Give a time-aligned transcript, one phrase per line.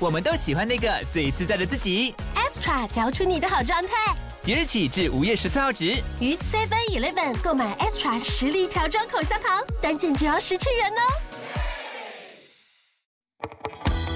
[0.00, 2.14] 我们都喜欢那个最自在的自己。
[2.36, 4.14] Extra 嚼出你的好状态。
[4.40, 5.86] 即日起至五月十四号止，
[6.20, 11.02] 于 Seven Eleven 购买 Extra 实力调装口香糖，单件只要十七元哦。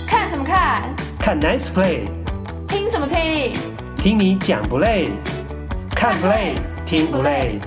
[0.06, 0.94] 看什么看？
[1.18, 2.06] 看 Nice Play。
[2.68, 3.52] 听什么听？
[3.98, 5.10] 听你讲不累，
[5.90, 6.54] 看 play
[6.86, 7.58] 听不累。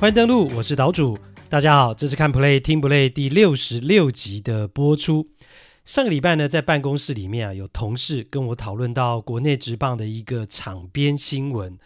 [0.00, 1.18] 欢迎登录，我是岛主。
[1.50, 5.28] 大家好，这是看 play 听不累第六十六集的播出。
[5.84, 11.76] 上个礼拜呢，在办公室里面啊，有同事跟我讨论到国内职棒的一个场边新闻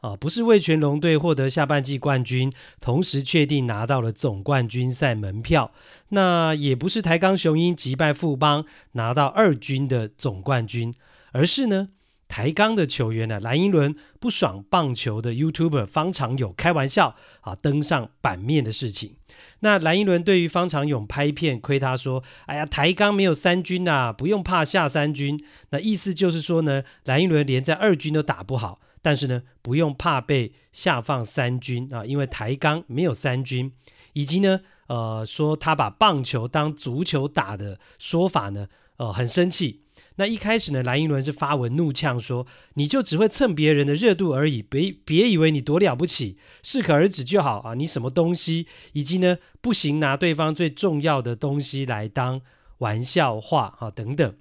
[0.00, 5.70] 啊，不是味全龙队获得下半季冠军，同时确定拿到了总冠军赛门票，
[6.08, 10.92] 那也不是台钢雄鹰击败富邦拿到二军的总冠军。
[11.30, 11.90] 而是呢，
[12.26, 19.14] 台钢的球员呢，蓝寅伦不爽棒球的 YouTuber 方长勇开玩笑啊，登上版面的事情。
[19.60, 33.72] 那蓝一伦对于方长勇拍片亏他说：“哎呀，台钢没有三军呐、不用怕下三军。”那意思就是说呢，蓝一伦连在二军都打不好，但是呢，不用怕被下放三军啊，因为台钢没有三军，
[34.12, 38.66] 以及呢，呃，说他把棒球当足球打的说法呢，
[38.98, 39.83] 呃，很生气。
[40.16, 47.74] 那一开始呢，蓝英伦是发文怒呛说：“你就只会蹭别人的热度而已，别别以为你多了不起，适可而止就好啊！
[47.74, 48.68] 你什么东西？
[48.92, 52.40] 以及呢，不行拿对方最重要的东西来当
[52.78, 54.34] 玩笑话啊，等等。”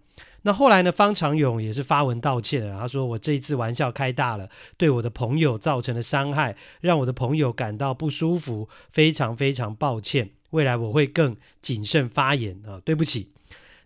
[0.46, 13.30] 那后来呢，方长勇也是发文道歉了，他说：“我这一次玩笑开大了，对我的朋友造成了伤害，让我的朋友感到不舒服，非常非常抱歉，未来我会更谨慎发言啊，对不起。”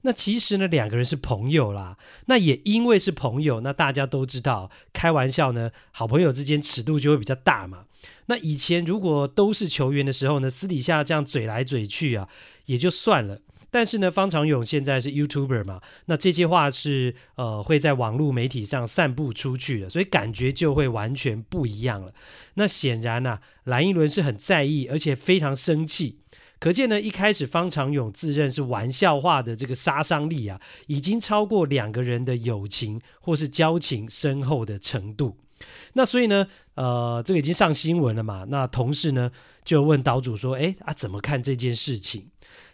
[0.07, 1.97] 那其实呢，两个人是朋友啦。
[2.27, 7.83] 那也因为是朋友，那大家都知道，开玩笑呢，好朋友之间尺度就会比较大嘛。
[8.27, 12.29] 那以前如果都是球员的时候呢，私底下这样嘴来嘴去啊，
[12.67, 13.41] 也就算了。
[13.69, 22.13] 但是呢，方长勇现在是 YouTuber 嘛，那这些话是呃会在网络媒体上散布出去的，所以感觉就会完全不一样了。
[22.53, 26.19] 那显然啊，蓝一伦是很在意，而且非常生气。
[26.59, 35.37] 可见呢，一开始方长勇自认是玩笑话的这个杀伤力啊，已经超过两个人的友情或是交情深厚的程度。
[35.93, 38.45] 那所以呢，呃，这个已经上新闻了嘛。
[38.47, 39.31] 那同事呢
[39.63, 42.29] 就问岛主说：“哎啊，怎么看这件事情？”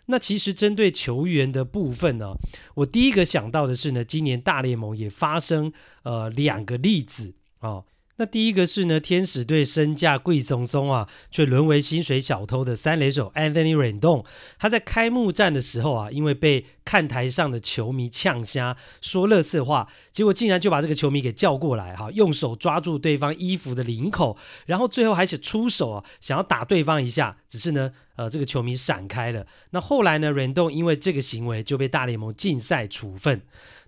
[0.08, 2.34] 那其实针对球员的部分呢，
[2.76, 5.72] 我第一个想到的是呢，今年大联盟也发生
[6.04, 7.86] 呃两个例子哦。
[8.18, 14.24] 那第一个是呢，天使队身价贵松松啊，却沦为薪水小偷的三垒手 Anthony Rendon。
[14.60, 24.38] 他在开幕战的时候啊，因为被看台上的球迷呛瞎说垃圾话，结果竟然就把这个球迷给叫过来哈，用手抓住对方衣服的领口，
[24.68, 27.92] 然后最后还是出手啊，想要打对方一下，只是呢。
[28.16, 29.44] 呃，这个球迷闪开了。
[29.72, 33.42] 那后来呢，Rendon 因为这个行为就被大联盟禁赛处分。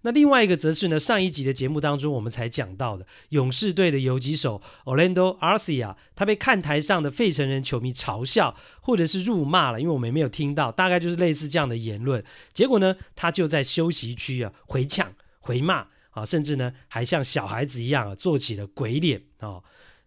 [0.05, 12.23] 那另外一个则是呢，上一集的节目当中我们才讲到的勇士队的游击手 Orlando Arcia，他被看台上的费城人球迷嘲笑或者是辱骂了，因为我们没有听到，大概就是类似这样的言论。
[12.53, 19.59] 结果呢，他就在休息区啊回呛回骂啊，甚至呢还像小孩子一样啊做起了鬼脸啊。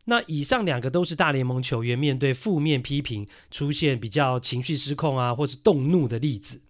[0.04, 6.60] 那以上两个都是大联盟球员面对负面批评出现比较情绪失控啊，或是动怒的例子。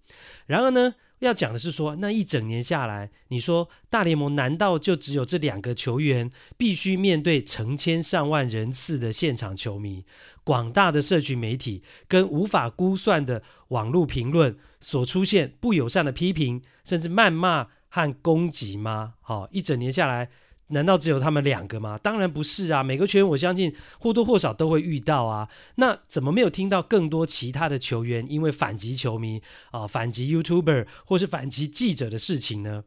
[0.49, 10.05] 然而呢，要讲的是说，那一整年下来，你说大联盟难道就只有这两个球员必须面对成千上万人次的现场球迷、
[10.43, 19.15] 广大的社群媒体跟无法估算的网络评论所出现不友善的批评，甚至谩骂和攻击吗？
[19.21, 20.31] 好，一整年下来。
[20.69, 21.97] 难道只有他们两个吗？
[21.97, 22.83] 当然不是啊！
[22.83, 25.49] 每个球员我相信或多或少都会遇到啊。
[25.77, 32.85] 那怎么没有听到更多其他的球员因为反击球迷啊、反击 YouTuber 或是反击记者的事情呢？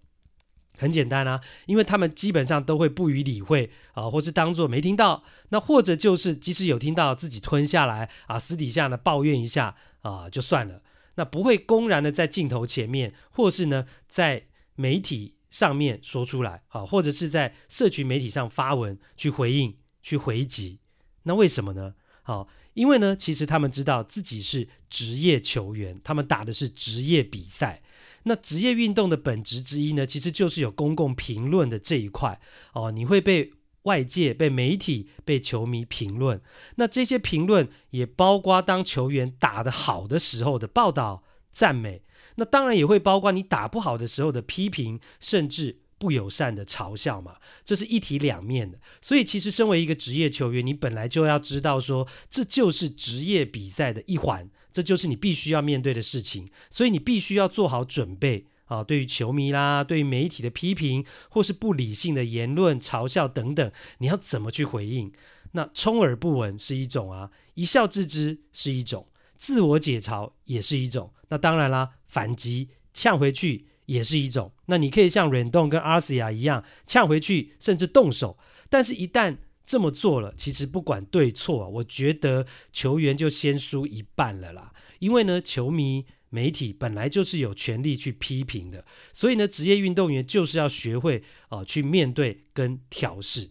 [0.78, 5.24] 很简单啊，因为他们基本上都会不予理会啊、或是当作没听到。
[5.50, 10.82] 那或者就是即使有听到，自己吞下来啊，私底下呢抱怨一下啊就算了。
[11.16, 14.44] 那不会公然的在镜头前面，或是呢在
[14.76, 15.34] 媒体。
[15.52, 20.80] 上面说出来，好，或者是在社群媒体上发文去回应、去回击，
[21.24, 21.94] 那为什么呢？
[22.24, 27.84] 好，因为呢，其实他们知道自己是职业球员，他们打的是职业比赛。
[28.24, 32.40] 那职业运动的本质之一呢，其实就是有公共评论的这一块
[32.74, 33.52] 哦，你会被
[33.84, 36.40] 外界、被媒体、被球迷评论。
[36.76, 42.04] 那这些评论也包括当球员打得好的时候的报道、赞美，
[42.36, 47.38] 那当然也会包括你打不好的时候的批评，甚至不友善的嘲笑嘛。
[47.64, 48.80] 这是一体两面的。
[49.02, 54.50] 所以，其实身为一个职业球员，你本来就要知道说，这就是职业比赛的一环。
[54.74, 58.82] 这就是你必须要面对的事情，所以你必须要做好准备啊！
[58.82, 65.12] 对于球迷啦，对于媒体的批评，或是不理性的言论、嘲笑等等，你要怎么去回应？
[65.52, 69.08] 那充耳不闻是一种啊，一笑置之是一种，
[69.42, 71.12] 自我解嘲也是一种。
[71.30, 74.52] 那当然啦，反击呛回去也是一种。
[74.68, 78.38] 那你可以像 Rendon 跟 Arcia 一样呛回去，甚至动手。
[78.70, 84.72] 但是，一旦这么做了，其实不管对错，我觉得球员就先输一半了啦。
[85.00, 93.50] 因为呢，球迷、媒体本来就是有权利去批评的，所以呢，职业运动员就是要学会啊、去面对跟调适。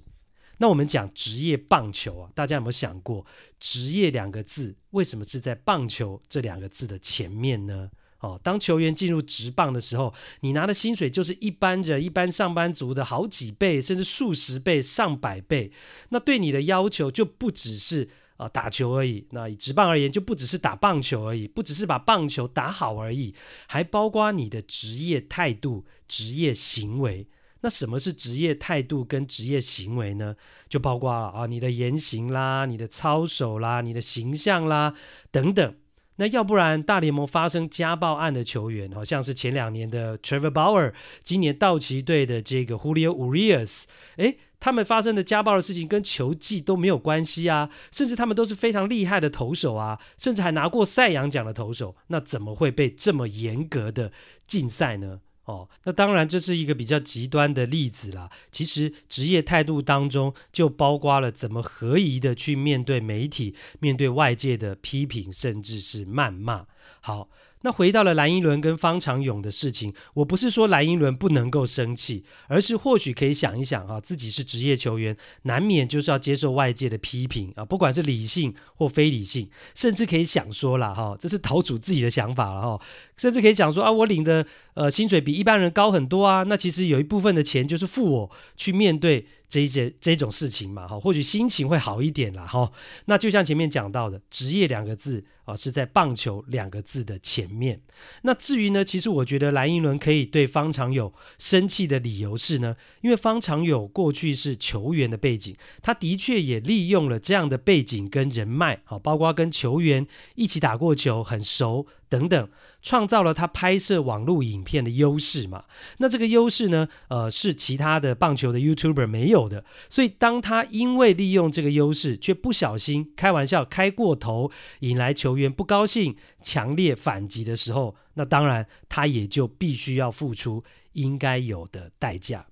[0.60, 3.24] 那我们讲职业棒球啊，大家有没有想过
[3.58, 7.90] “职业”两个字为什么是在“棒球”这两个字的前面呢？
[8.20, 15.72] 哦，当球员进入职棒的时候，你拿的薪水就是一般人、一般上班族的好几倍，甚至数十倍、上百倍。
[16.10, 19.26] 那对你的要求就不只是啊、打球而已。
[19.30, 23.34] 那以职棒而言，就不只是打棒球而已，不只是把棒球打好而已，
[23.66, 27.26] 还包括你的职业态度、职业行为。
[27.62, 30.36] 那什么是职业态度跟职业行为呢？
[30.68, 34.94] 就包括了啊，你的言行啦、你的操守啦、你的形象啦
[35.30, 35.74] 等等。
[36.16, 40.92] 那要不然，大联盟发生家暴案的球员，好像是前两年的 Trevor Bauer，
[41.22, 43.84] 今年道奇队的这个 Julio Urias，
[44.16, 54.12] 诶，他们发生的家暴的事情跟球技都没有关系啊，甚至他们都是非常厉害的投手啊，甚至还拿过赛扬奖的投手，那怎么会被这么严格的
[54.46, 55.20] 禁赛呢？
[55.50, 58.30] 哦，那当然这是一个比较极端的例子啦。
[58.52, 66.66] 其实职业态度当中就包括了怎么合宜的去面对媒体、面对外界的批评，甚至是谩骂。
[67.00, 67.28] 好。
[67.62, 82.80] 那回到了蓝寅伦跟方长勇的事情，我不是说蓝寅伦不能够生气，而是或许可以想一想啊，自己是职业球员，难免就是要接受外界的批评啊，不管是理性或非理性，甚至可以想说了哈，这是岛主自己的想法了哈，
[83.16, 89.26] 甚至可以讲说啊，我领的呃薪水比一般人高很多啊，那其实有一部分的钱就是付我去面对。
[89.50, 92.70] 这一些这种事情嘛，哈，或许心情会好一点啦，哈。
[93.06, 95.24] 那就像前面讲到的，职业两个字
[95.56, 97.80] 是在棒球两个字的前面。
[98.22, 111.86] 那至于呢，其实我觉得蓝英伦可以对方长友生气的理由是呢，因为方长友过去是球员的背景，他的确也利用了这样的背景跟人脉，好，包括跟球员一起打过球，很熟。
[112.10, 112.48] 等等，
[112.82, 115.64] 创造了他拍摄网络影片的优势嘛？
[115.98, 119.64] 那这个优势呢，呃，是其他的棒球的 YouTuber 没有的。
[119.88, 130.64] 所以，当他因为利用这个优势，却不小心开玩笑开过头，引来球员不高兴、强烈反击的时候，那当然他也就必须要付出
[130.94, 132.44] 应该有的代价。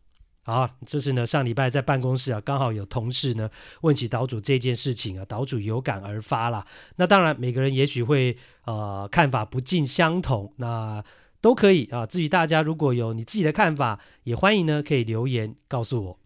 [0.48, 3.50] 啊，这是呢，上礼拜在办公室啊，刚好有同事呢
[3.82, 6.66] 问起岛主这件事情啊，岛主有感而发啦。
[6.96, 8.34] 那当然，每个人也许会
[8.64, 11.04] 呃看法不尽相同，那
[11.42, 12.06] 都可以啊。
[12.06, 16.18] 至于大家如果有你自己的看法，也欢迎呢可以留言告诉我。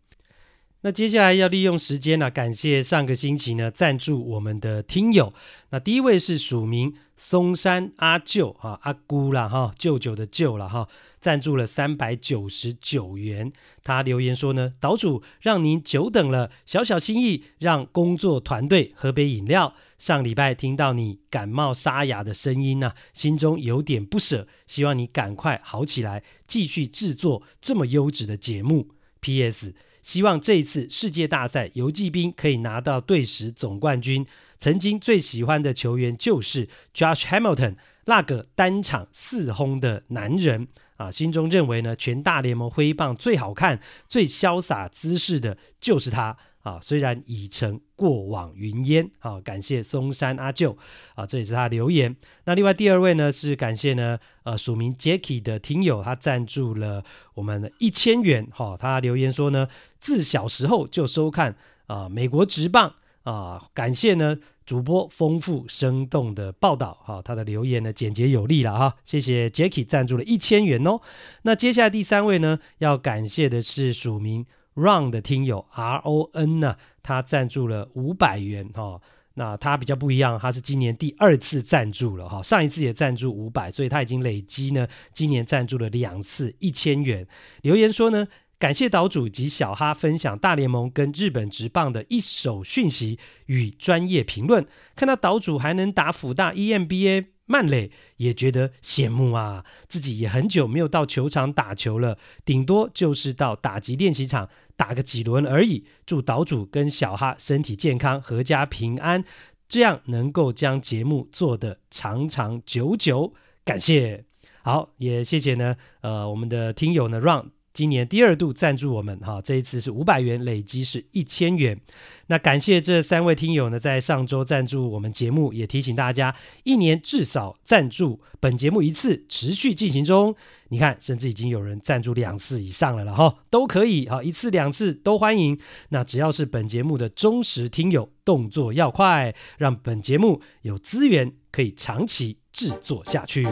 [0.85, 5.33] 那接下来要利用时间呢、感谢上个星期呢赞助我们的听友。
[5.71, 10.89] 那第一位是署名松山阿舅啊，阿姑啦哈，舅舅的舅了哈，
[11.21, 13.53] 赞助了三百九十九元。
[13.85, 19.77] 他留言说呢，岛主让您久等了，小小心意让工作团队喝杯饮料。
[19.99, 28.89] 上礼拜听到你感冒沙哑的声音呢、心中有点不舍，希望你赶快好起来，继续制作这么优质的节目。
[29.21, 29.73] P.S.
[30.03, 34.27] 希望这一次世界大赛游骑兵可以拿到队史总冠军。
[34.59, 41.11] 曾经最喜欢的球员就是 Josh Hamilton，那个单场四轰的男人啊。
[41.11, 46.81] 心中认为呢，全大联盟挥棒最好看、最潇洒姿势的就是他啊。
[46.81, 49.41] 虽然已成过往云烟啊。
[49.41, 50.77] 感谢松山阿舅
[51.15, 52.17] 啊，这也是他留言。
[52.45, 57.05] 那另外第二位呢是感谢呢呃署名 Jacky 的听友，他赞助了
[57.35, 59.69] 我们一千元哈、他留言说呢。
[60.01, 61.55] 自小时候就收看
[61.87, 62.93] 啊、美国职棒
[63.23, 71.01] 啊、感谢呢主播丰富生动的报道哈、他的留言呢简洁有力了哈，谢谢 Jacky 赞助了一千元哦。
[71.43, 79.01] 那接下来第三位呢，要感谢的是署名 Ron 的听友 R O N 呢，他赞助了五百元哈、
[79.35, 87.27] 那他比较不一样，他是今年第二次赞助了哈，上一次也赞助五百，所以他已经累积呢，今年赞助了两次一千元。
[87.63, 88.27] 留言说呢，
[88.59, 97.27] 感谢岛主及小哈分享大联盟跟日本职棒的一手讯息与专业评论，看到岛主还能打辅大 EMBA。
[97.53, 102.17] 曼垒也觉得羡慕啊，自己也很久没有到球场打球了，
[102.47, 105.85] 顶多就是到打击练习场打个几轮而已。
[106.07, 109.23] 祝岛主跟小哈身体健康，阖家平安，
[109.69, 113.35] 这样能够将节目做得长长久久。
[113.63, 114.25] 感谢，
[114.63, 117.51] 好，也谢谢呢，呃，我们的听友呢让。
[117.73, 121.81] 今年第二度赞助我们哈，这一次是五百元，累积是一千元。
[122.27, 130.35] 那感谢这三位听友呢，在上周赞助我们节目，也提醒大家，一年至少赞助本节目一次，持续进行中。
[130.69, 135.59] 你看，甚至已经有人赞助两次以上了了哈，都可以哈，一次两次都欢迎。
[135.91, 143.47] 那只要是本节目的忠实听友，动作要快，让本节目有资源可以长期制作下去。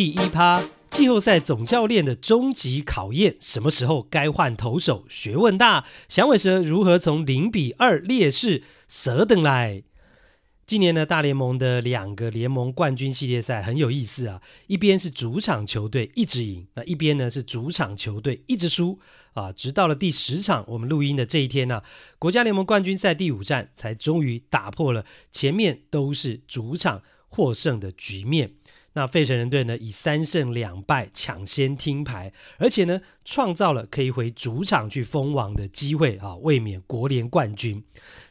[0.00, 5.04] 第一趴，季后赛总教练的终极考验，什么时候该换投手？
[5.10, 5.84] 学问大。
[6.08, 9.82] 响尾蛇如何从零比二劣势折等来？
[10.64, 14.40] 今年呢，大联盟的两个联盟冠军系列赛很有意思啊。
[14.68, 18.98] 一边是主场球队一直赢，那一边呢是主场球队一直输
[19.34, 19.52] 啊。
[19.52, 21.82] 直到了第十场，我们录音的这一天呢，
[22.18, 28.52] 国家联盟冠军赛第五战才终于打破了前面都是主场获胜的局面。
[28.92, 37.82] 那费城人队呢，以三胜两败抢先听牌，而且呢，创造了可以回主场去封王的机会啊，卫冕国联冠军。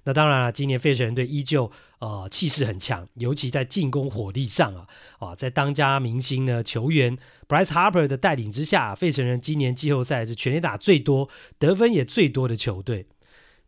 [0.04, 4.86] 那当然了，今年费城人队依旧呃气势很强，尤其在进攻火力上啊
[5.20, 13.06] 啊，在当家明星呢球员 Bryce Harper 的带领之下，费城人今年季后赛是全垒打最多、得分也最多的球队。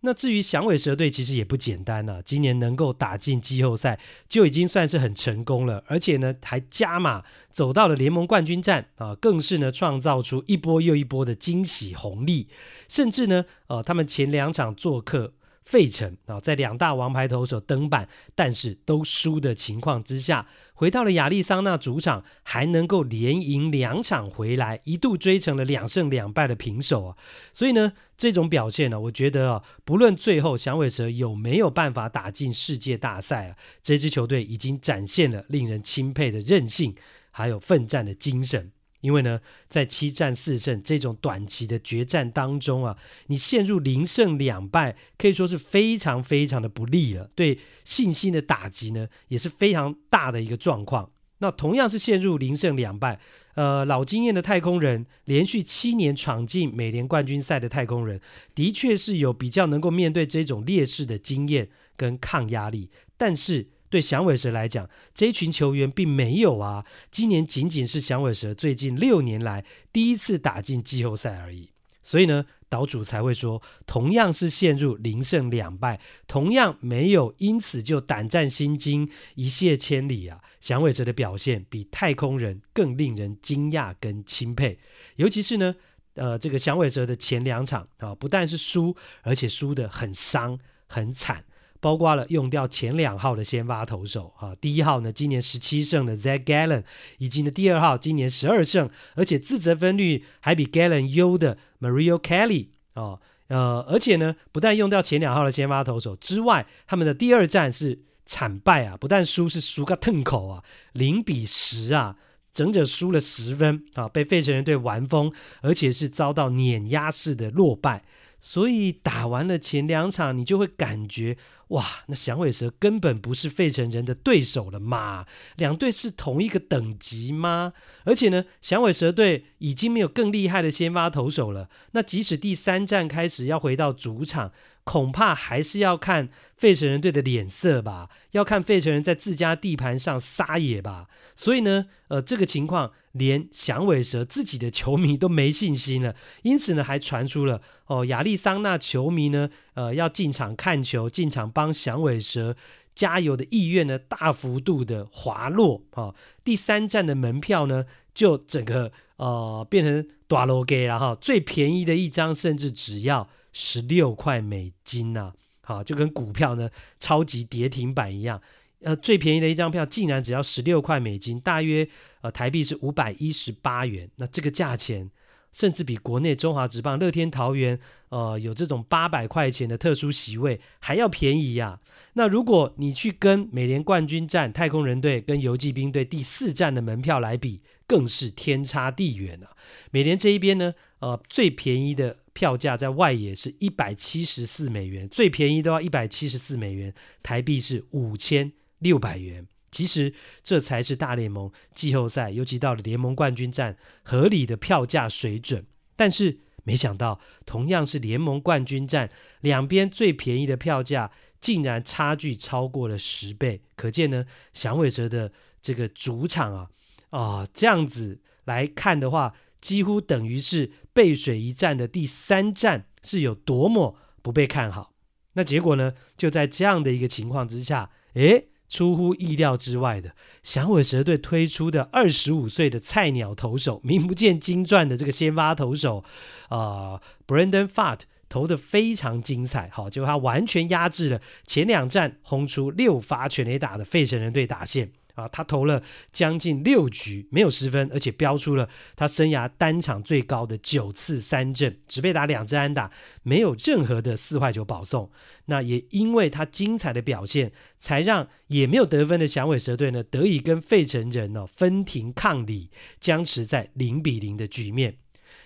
[0.02, 2.22] 那至于响尾蛇队，其实也不简单啊。
[2.24, 5.84] 今年能够打进季后赛，就已经算是很成功了。
[5.88, 12.48] 而且呢，还加码走到了联盟冠军战啊，更是呢创造出一波又一波的惊喜红利。
[12.88, 15.34] 甚至呢，呃，他们前两场做客。
[15.64, 27.18] 费城啊，在两大王牌投手登板，但是都输的情况之下，回到了亚利桑那主场，还能够连赢两场回来，一度追成了两胜两败的平手啊！
[27.54, 36.96] 所以呢，这种表现呢，我觉得啊，不论最后响尾蛇有没有办法打进世界大赛啊，这支球队已经展现了令人钦佩的韧性，
[37.30, 38.72] 还有奋战的精神。
[39.02, 47.30] 因为呢，在七战四胜这种短期的决战当中啊，你陷入零胜两败，可以说是非常非常的不利了。
[47.36, 51.12] 对信心的打击呢，也是非常大的一个状况。
[51.40, 53.20] 那同样是陷入零胜两败，
[53.56, 58.22] 呃，老经验的太空人，连续七年闯进美联冠军赛的太空人，
[58.54, 63.70] 的确是有比较能够面对这种劣势的经验跟抗压力，但是。
[63.92, 66.86] 对响尾蛇来讲，这一群球员并没有啊。
[67.12, 71.70] 今年仅仅是响尾蛇最近六年来第一次打进季后赛而已。
[72.02, 80.42] 所以呢，岛主才会说，同样是陷入零胜两败，同样没有因此就胆战心惊、一泻千里啊。
[80.60, 84.80] 响尾蛇的表现比太空人更令人惊讶跟钦佩。
[85.18, 85.76] 尤其是呢，
[86.16, 90.58] 呃，这个响尾蛇的前两场啊，不但是输，而且输得很伤、
[90.88, 91.44] 很惨。
[91.82, 96.84] 包括了用掉前两号的先发投手啊，第一号呢今年十七胜的 Z Gallen，
[97.18, 112.16] 以及呢第二号今年十二胜，而且自责分率还比 Gallen 优的 Mario Kelly 哦，呃，而且呢不但用掉前两号的先发投手之外，他们的第二战是惨败啊，不但输是输个痛口啊，零比十啊，
[112.54, 118.04] 整整输了十分啊，被费城人队完封，而且是遭到碾压式的落败。
[118.42, 125.28] 所以打完了前两场，你就会感觉哇，那响尾蛇根本不是费城人的对手了嘛？
[125.58, 127.74] 两队是同一个等级吗？
[128.04, 131.70] 而且呢，响尾蛇队已经没有更厉害的先发投手了。
[131.92, 134.52] 那即使第三战开始要回到主场，
[134.84, 141.08] 恐怕还是要看费城人队的脸色吧，要看费城人在自家地盘上撒野吧。
[141.36, 142.92] 所以呢，呃，这个情况。
[143.14, 152.56] 连响尾蛇自己的球迷都没信心了，因此呢，还传出了哦，亚利桑那球迷呢，呃，要进场看球、进场帮响尾蛇
[152.96, 168.42] 加油的意愿呢，大幅度的滑落啊、第三站的门票呢，就整个呃变成大路价了哈，最便宜的一张甚至只要十六块美金呐、啊，好，就跟股票呢超级跌停板一样。
[168.84, 171.88] 呃，最便宜的一张票竟然只要十六块美金，大约
[172.22, 174.10] 呃台币是五百一十八元。
[174.16, 175.10] 那这个价钱，
[175.52, 181.80] 甚至比国内中华职棒乐天桃园，呃，有这种八百块钱的特殊席位还要便宜呀、啊。
[182.14, 189.52] 那如果你去跟美联冠军战太空人队跟游骑兵队第四站的门票来比，更是天差地远啊。
[189.92, 199.48] 美联这一边呢，呃，最便宜的票价在外野是一百七十四美元，最便宜都要一百七十四美元，台币是五千六百元。
[199.72, 200.14] 其实
[200.44, 205.66] 这才是大联盟季后赛，尤其到了联盟冠军战合理的票价水准。
[205.96, 209.10] 但是没想到，同样是联盟冠军战，
[209.40, 213.62] 两边最便宜的票价竟然差距超过了十倍。
[213.76, 216.70] 可见呢，响尾蛇的这个主场啊，
[217.10, 224.94] 啊、哦，这样子来看的话，几乎等于是背水一战的第三战是有多么不被看好。
[225.34, 228.50] 那结果呢，就在这样的一个情况之下，诶。
[228.72, 236.06] 出乎意料之外的，响尾蛇队推出的二十五岁的菜鸟投手，名不见经传的这个先发投手，
[236.48, 238.00] 啊、，Brandon Fart
[238.30, 244.94] 投的非常精彩，好，结果他完全压制了前两战轰出六发全垒打的费城人队打线。
[245.16, 252.92] 啊，他投了将近六局没有失分，而且飙出了他生涯单场最高的九次三振，只被打两支安打，
[253.24, 255.12] 没有任何的四坏球保送。
[255.46, 264.98] 那也因为他精彩的表现，才让也没有得分的响尾蛇队呢得以跟费城人哦分庭抗礼，僵持在零比零的局面。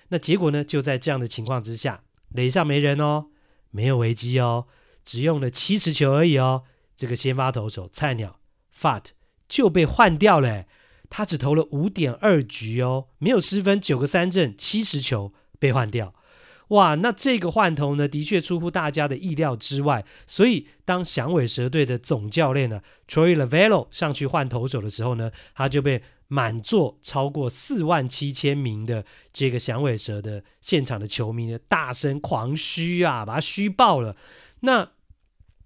[0.10, 3.28] 那结果呢，就在这样的情况之下，垒上没人哦，
[3.72, 4.68] 没有危机哦，
[5.04, 6.64] 只用了七十球而已哦。
[6.96, 8.40] 这个先发投手菜鸟
[8.80, 9.06] Fat
[9.48, 10.66] 就被换掉了，
[11.10, 16.14] 他只投了五点二局哦，没有失分，九个三振，七十球被换掉。
[16.70, 20.04] 哇，那这个换投呢，的确出乎大家的意料之外。
[20.26, 34.18] 所以，当响尾蛇队的总教练呢，Torey Lavello 上去换投手的时候呢，他就被满座超过四万七千名的这个响尾蛇的现场的球迷呢，大声狂嘘啊，把他嘘爆了。
[34.62, 34.90] 那，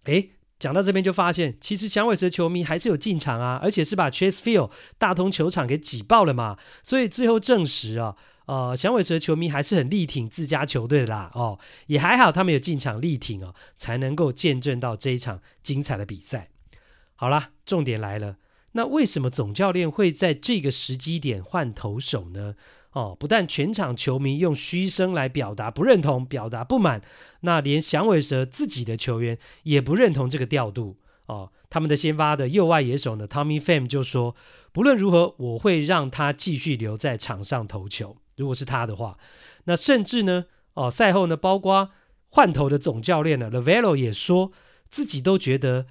[0.04, 0.32] 诶。
[0.60, 6.58] 讲到这边就发现，其实响尾蛇球迷还是有进场啊，而且是把 Chase Field 大通球场给挤爆了嘛。
[6.84, 11.32] 所以最后证实啊，呃，响尾蛇球迷还是很力挺自家球队的啦。
[11.34, 16.50] 哦，也还好，他们有进场力挺哦，才能够见证到这一场精彩的比赛。
[17.16, 18.36] 好啦，重点来了，
[18.74, 22.56] 那为什么总教练会在这个时机点换投手呢？
[22.94, 27.02] 哦，不但全场球迷用嘘声来表达不认同、表达不满，
[27.42, 30.98] 那连响尾蛇自己的球员也不认同这个调度。
[31.28, 34.36] 哦，他们的先发的右外野手呢，Tommy Fame 就说
[34.74, 38.18] ：“不论如何，我会让他继续留在场上投球。
[38.38, 39.20] 如果是他的话，
[39.66, 41.92] 那甚至呢，哦，赛后呢，包括
[42.26, 44.52] 换投的总教练呢，Lavello 也说
[44.90, 45.86] 自己都觉得，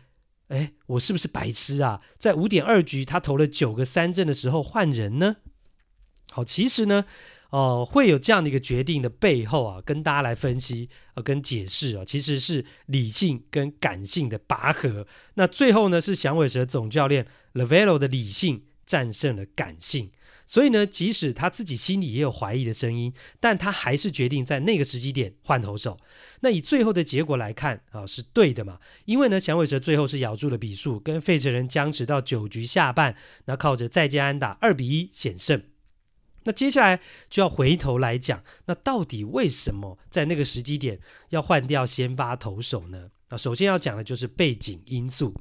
[0.48, 2.00] 哎，我是不是白痴啊？
[2.18, 5.36] 在五点二局他投了九个三振的时候换人呢？”
[6.30, 7.04] 好，其实呢，
[7.50, 15.06] 哦、呃，会有这样的一个决定的背后啊，跟大家来分析呃，跟解释啊，其实是理性跟感性的拔河。
[15.34, 20.10] 那最后呢，是响尾蛇总教练 Lovullo 的理性战胜了感性。
[20.46, 25.98] 所以呢，即使他自己心里也有怀疑的声音，但他还是决定在那个时机点换投手。
[26.40, 28.78] 那以最后的结果来看啊，是对的嘛？
[29.04, 33.14] 因为呢，响尾蛇最后是咬住了比数，跟费城人僵持到九局下半，
[33.44, 35.62] 那靠着再见安打二比一险胜。
[36.44, 40.98] 那接下来就要回头来讲，那到底为什么在那个时机点
[41.30, 43.10] 要换掉先发投手呢？
[43.30, 45.34] 那首先要讲的就是背景因素。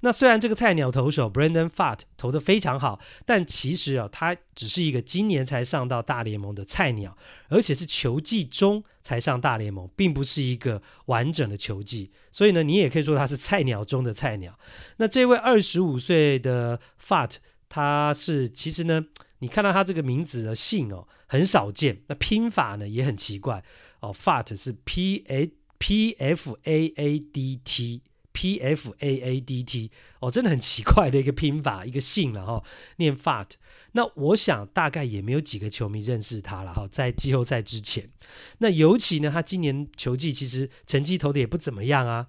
[0.00, 12.12] 那虽然这个菜鸟投手 Brandon Pfaadt 投得非常好，但其实啊，他只是一个今年才上到大联盟的菜鸟，而且是球季中才上大联盟，并不是一个完整的球季。
[12.30, 14.56] 所以呢，你也可以说他是菜鸟中的菜鸟。
[14.98, 17.38] 那这位二十五岁的 Pfaadt，
[17.68, 19.06] 他是其实呢。
[19.40, 22.02] 你看到他这个名字的姓哦，很少见。
[22.08, 23.62] 那拼法呢也很奇怪
[24.00, 29.90] 哦，Fat 是 P A P F A A D T P F A A D T
[30.20, 32.64] 哦，真的很奇怪的一个拼法，一个姓了哈、
[32.96, 33.50] 念 Fat。
[33.92, 38.10] 那我想大概也没有几个球迷认识他了哈，在季后赛之前。
[38.58, 42.28] 那尤其呢，他今年球季其实成绩投的也不怎么样啊，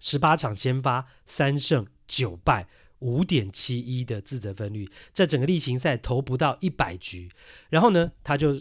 [0.00, 2.66] 十八场先发三胜九败。
[3.04, 7.28] 五点七一的自责分率，在整个例行赛投不到一百局，
[7.68, 8.58] 然后呢，他就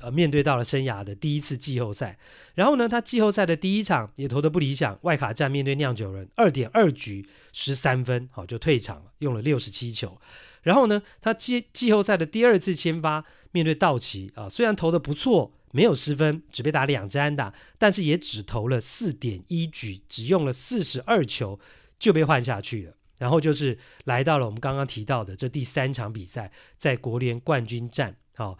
[0.00, 2.18] 呃面对到了生涯的第一次季后赛，
[2.54, 10.20] 然后呢，他季后赛的第一场也投得不理想，外卡战面对酿酒人，二点二局十三分，好就退场了，用了六十七球，
[10.60, 21.58] 然后呢，他季季后赛的第二次先发面对道奇啊，虽然投得不错，没有失分，只被打两支安打，但是也只投了四点一局，只用了四十二球
[21.98, 22.95] 就被换下去了。
[23.18, 28.58] 然后就是来到了我们刚刚提到的这第三场比赛，在国联冠军战，好、哦，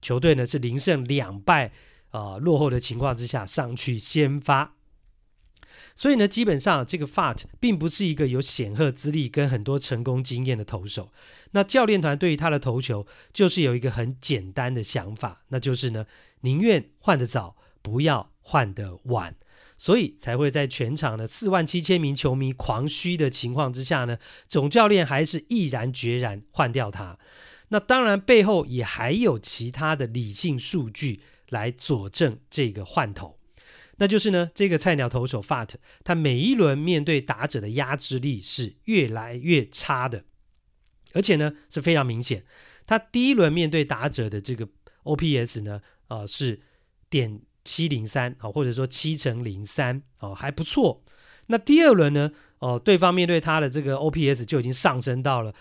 [0.00, 1.72] 球队呢是零胜两败
[2.10, 4.74] 啊、落后的情况之下上去先发。
[5.94, 11.10] 所以呢，基本上这个 Pfaadt 并不是一个有显赫资历跟很多成功经验的投手。
[11.52, 16.06] 那教练团对于他的投球就是有一个很简单的想法，那就是呢，
[16.40, 19.36] 宁愿换得早，不要换得晚。
[19.78, 27.18] 所以才会在全场的四万七千名球迷狂嘘的情况之下呢，总教练还是毅然决然换掉他。
[27.68, 33.38] 那当然背后也还有其他的理性数据来佐证这个换投。
[33.98, 35.70] 那就是呢，这个菜鸟投手 Fat，
[36.04, 40.24] 他每一轮面对打者的压制力是越来越差的，
[41.14, 42.44] 而且呢是非常明显。
[42.86, 44.68] 他第一轮面对打者的这个
[45.04, 46.60] OPS 呢，啊、呃、是
[47.08, 51.02] 点七零三啊，或者说七乘零三哦，还不错。
[51.48, 55.52] 那第二轮呢，哦、对方面对他的这个 OPS 就已经上升到了。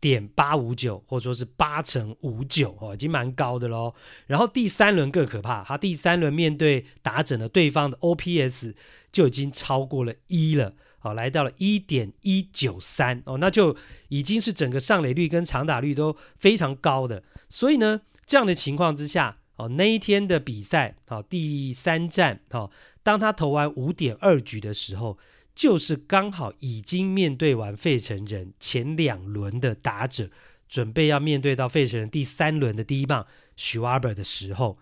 [0.00, 3.92] 点八五九，或者说是八乘五九哦，已经蛮高的喽。
[4.28, 8.76] 然后第三轮更可怕，他第三轮面对打者呢，对方的 OPS
[9.10, 17.24] 就已经超过了一了，哦，来到了一点一九三哦，那就已经是整个上垒率跟长打率都非常高的。
[17.48, 22.70] 所以呢，这样的情况之下，哦，那一天的比赛，哦，第三战，哦，
[23.02, 25.18] 当他投完五点二局的时候。
[25.54, 30.30] 就是刚好已经面对完费城人前两轮的打者，
[30.68, 34.78] 准备要面对到费城人第三轮的第一棒 Schwaber 的时候，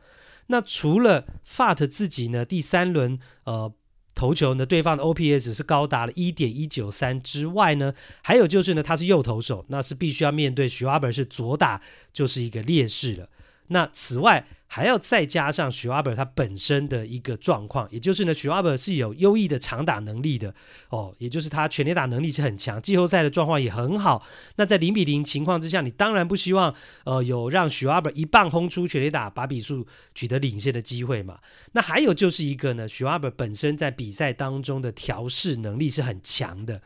[0.49, 3.73] 那除了 Fat 自己呢，第三轮呃
[4.15, 11.81] 投球呢，对方的 OPS 是高达了一点一九三之外呢，还有就是呢，他是右投手，那是必须要面对 Schwaber 是左打，
[12.13, 13.31] 就是一个劣势了。
[13.69, 20.55] 那此外，还要再加上许瓦伯他本身的一个状况，也就是呢，许瓦伯是有优异的长打能力的
[20.91, 24.27] 哦，也就是他全垒打能力是很强，季后赛的状况也很好。
[24.57, 26.75] 那在零比零情况之下，你当然不希望
[27.05, 31.39] 呃有让许瓦伯一棒轰出全垒打，把比数取得领先的机会嘛。
[31.73, 36.83] 那还有就是一个呢，许瓦伯本身在比赛当中的调试能力是很强的。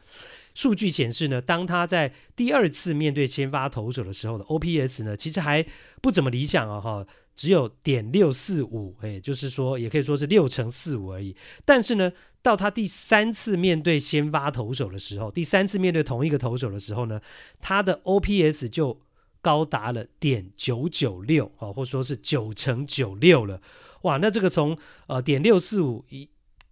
[0.53, 5.65] 数据显示呢，当他在第二次面对先发投手的时候的 OPS 呢，其实还
[6.03, 11.35] 不怎么理想啊，哈，只有点六四五，哎，就是说也可以说是六乘四五而已。
[11.65, 12.13] 但是呢，
[12.43, 17.21] 到他第三次面对先发投手的时候，第三次面对同一个投手的时候呢，
[17.61, 19.01] 他的 OPS 就
[19.41, 23.61] 高达了点九九六啊，或者说是九乘九六了。
[24.03, 26.29] 哇，那这个从呃点六四五一。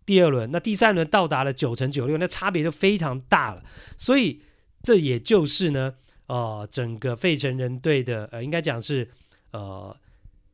[0.07, 3.62] 第二轮，那第三轮到达了九乘九六，那差别就非常大了。
[3.99, 4.40] 所以
[4.83, 5.92] 这也就是呢，
[6.29, 9.11] 呃，整个费城人队的，呃，应该讲是
[9.51, 9.94] 呃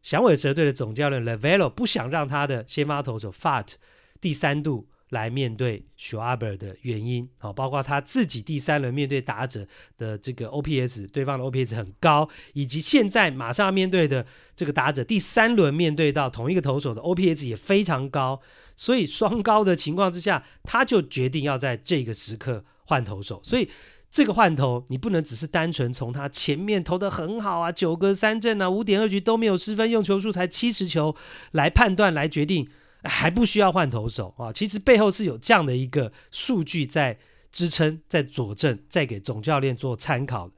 [0.04, 3.72] 响尾蛇队的总教练 Lovullo 不想让他的先发投手 Fat
[4.20, 4.86] 第三度。
[5.10, 9.64] 来面对 Schwarber 的原因，好，包括他自己第三轮面对打者
[9.96, 18.40] 的这个 OPS，对方的 OPS 很高，以及现在马上要面对的这个打者第三轮面对到同一个投手的 OPS 也非常高，
[18.74, 23.40] 所以双高的情况之下，他就决定要在这个时刻换投手。
[23.44, 23.68] 所以
[24.14, 31.16] 这个换投你不能只是单纯从他前面投的很好啊，九个三振啊，五点二局都没有失分，用球数才七十球
[31.50, 32.68] 来判断来决定。
[33.02, 37.18] 还不需要换投手啊，其实背后是有这样的一个数据在
[37.50, 40.52] 支撑、在佐证、在给总教练做参考。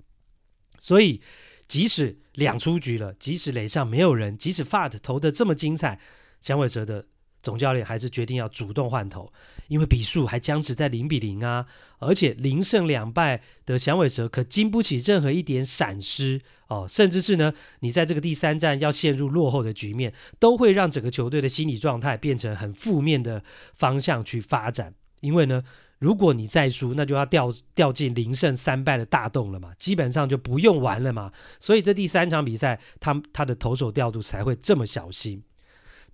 [0.78, 1.22] 所以，
[1.66, 5.98] 即使两出局了，即使垒上没有人，即使 Fat 投的这么精彩，
[6.42, 7.06] 响尾蛇的。
[7.46, 9.30] 总教练还是决定要主动换投，
[9.68, 11.64] 因为比数还僵持在零比零啊，
[12.00, 24.92] 而且零胜两败的响尾蛇可经不起任何一点闪失哦，甚至是呢，你在这个第三战要陷入落后的局面，都会让整个球队的心理状态变成很负面的方向去发展。
[25.20, 25.62] 因为呢，
[26.00, 31.32] 如果你再输，那就要掉掉进零胜三败的大洞了嘛，基本上就不用玩了嘛。
[31.60, 35.44] 所以这第三场比赛，他他的投手调度才会这么小心。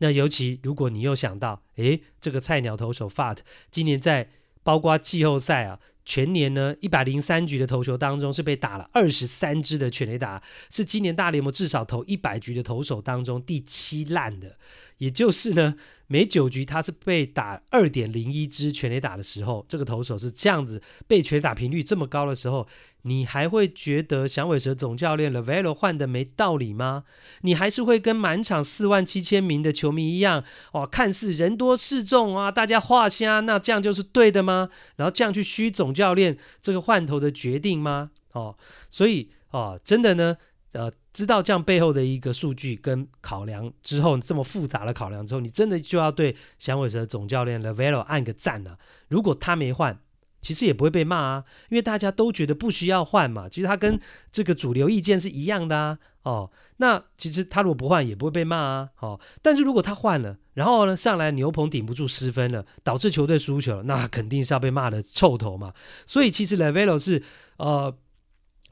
[0.02, 3.38] 那尤其如果你又想到，诶，这个菜鸟投手 Fat
[3.70, 4.28] 今年在
[4.64, 14.58] 包括季后赛啊，全年呢一百零三局的投球当中是被打了二十三支的全垒打，是今年大联盟至少投一百局的投手当中第七烂的，
[14.98, 15.74] 也就是呢。
[16.08, 22.68] 每九局他是被打二点零一支全垒打的时候，这个投手是这样子被全打频率这么高的时候，
[23.02, 27.04] 你还会觉得响尾蛇总教练 Lovullo 换的没道理吗？
[27.40, 34.68] 你还是会跟满场四万七千名的球迷一样，哇，看似人多势众啊，大家画虾，那这样就是对的吗？
[34.96, 38.10] 然后这样去嘘总教练这个换投的决定吗？
[38.32, 38.58] 哦，
[38.90, 40.36] 所以哦，真的呢。
[40.72, 48.78] 呃，知道这样背后的一个数据跟考量之后，这么复杂的考量之后，你真的就要对响尾蛇总教练 Lovullo 按个赞了。
[49.08, 49.98] 如果他没换，
[50.40, 53.48] 其实也不会被骂啊，因为大家都觉得不需要换嘛。
[53.48, 54.00] 其实他跟
[54.32, 55.98] 这个主流意见是一样的啊。
[56.22, 58.88] 哦，那其实他如果不换也不会被骂啊。
[59.00, 65.74] 哦，但是如果他换了，然后呢上来牛棚顶不住失分了，导致球队输球了，那肯定是要被骂的臭头嘛。
[66.06, 67.22] 所以其实 LaVelo 是
[67.56, 67.96] 呃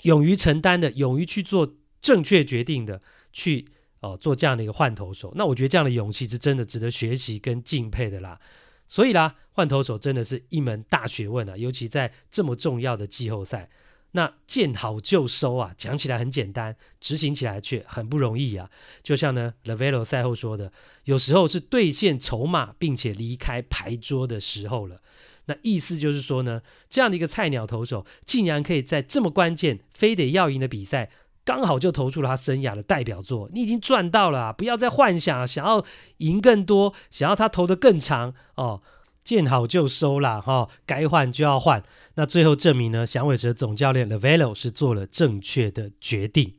[0.02, 3.00] 勇于承担的，勇于去做正确决定的，
[3.32, 3.66] 去
[4.00, 5.32] 哦、呃、做这样的一个换投手。
[5.36, 8.40] 那我觉得这样的勇气是真的值得学习跟敬佩的啦。
[8.86, 13.70] 所以啦，换投手真的是一门大学问啊，尤其在这么重要的季后赛。
[14.12, 18.68] 那见好就收啊，讲起来很简单，执行起来却很不容易啊。
[19.04, 20.72] 就像呢，LaVelo 赛后说的，
[21.04, 25.00] 有时候是兑现筹码并且离开牌桌的时候了。
[25.44, 31.10] 那意思就是说呢，这样的一个菜鸟投手，竟然可以在这么关键、非得要赢的比赛，
[31.50, 33.50] 刚好就投出了他生涯的代表作。
[33.52, 35.84] 你已经赚到了，不要再幻想想要
[36.18, 38.82] 赢更多，想要他投的更长哦。
[39.24, 41.82] 见好就收啦，哈，该换就要换。
[42.14, 46.54] 那最后证明呢，响尾蛇总教练 LaVelo 是做了正确的决定。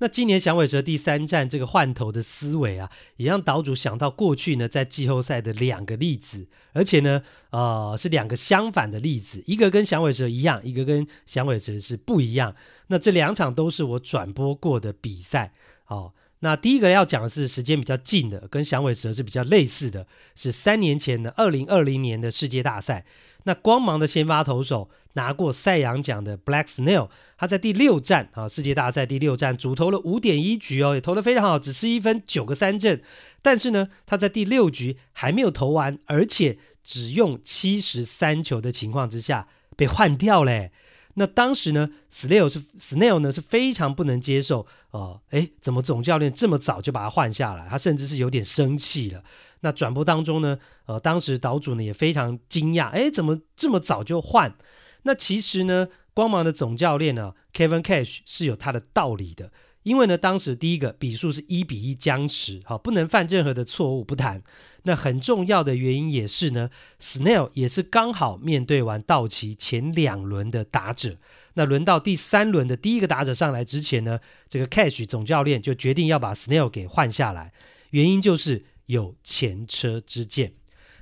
[0.00, 12.54] 那今年响尾蛇第三战这个换头的思维啊，也让岛主想到过去呢在季后赛的两个例子，而且呢，呃，是两个相反的例子，一个跟响尾蛇一样，一个跟响尾蛇是不一样。
[12.88, 15.52] 那这两场都是我转播过的比赛，
[15.86, 16.12] 哦。
[16.42, 23.04] 那第一个要讲的是时间比较近的，跟响尾蛇是比较类似的，是三年前的二零二零年的世界大赛。
[23.44, 33.02] 那光芒的先发投手拿过赛扬奖的 Black Snell，他在第六战啊，世界大赛第六战主投了五点一局哦，也投得非常好，只失一分，九个三振。
[33.42, 40.70] 但是呢，他在第六局还没有投完，而且只用七十三球的情况之下被换掉嘞。
[41.14, 47.66] 那当时呢，Snell 是 Snell 呢是非常不能接受哦，诶，怎么总教练这么早就把他换下来？
[47.68, 49.24] 他甚至是有点生气了。
[49.60, 54.54] 那转播当中呢，呃，当时岛主呢也非常惊讶，诶，怎么这么早就换？
[55.02, 59.52] 那其实呢，光芒的总教练呢，Kevin Cash 是有他的道理的。
[59.82, 64.42] 因为呢，当时第一个比数是一比一僵持，好，不能犯任何的错误不谈。
[64.82, 66.68] 那很重要的原因也是呢
[67.00, 71.16] ，Snell 也是刚好面对完道奇前两轮的打者。
[71.54, 77.54] 那轮到第三轮的第一个打者上来之前呢，这个 Cash 总教练就决定要把 Snell 给换下来，
[77.90, 80.52] 原因就是有前车之鉴。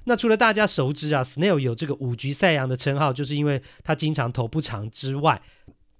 [0.04, 5.42] 那除了大家熟知啊，Snail 有这个五局赛扬的称号，就是因为他经常投不长之外，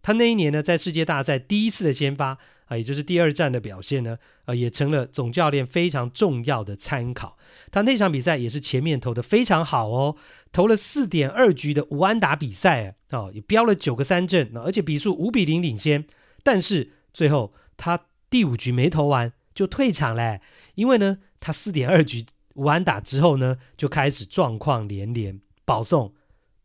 [0.01, 2.39] 他那一年呢，在世界大赛第一次的先发。
[2.69, 7.39] 啊，也就是第二战的表现呢，呃，也成了总教练非常重要的参考。
[7.71, 10.17] 他那场比赛也是前面投的非常好哦，
[10.53, 16.05] 投了四点二局的无安打比赛，哦，也飙了九个三振，而且比数五比零领先。
[16.43, 17.99] 但是最后他
[18.29, 20.43] 第五局没投完就退场嘞，
[20.75, 22.25] 因为呢，他四点二局
[22.55, 26.15] 无安打之后呢，就开始状况连连，保送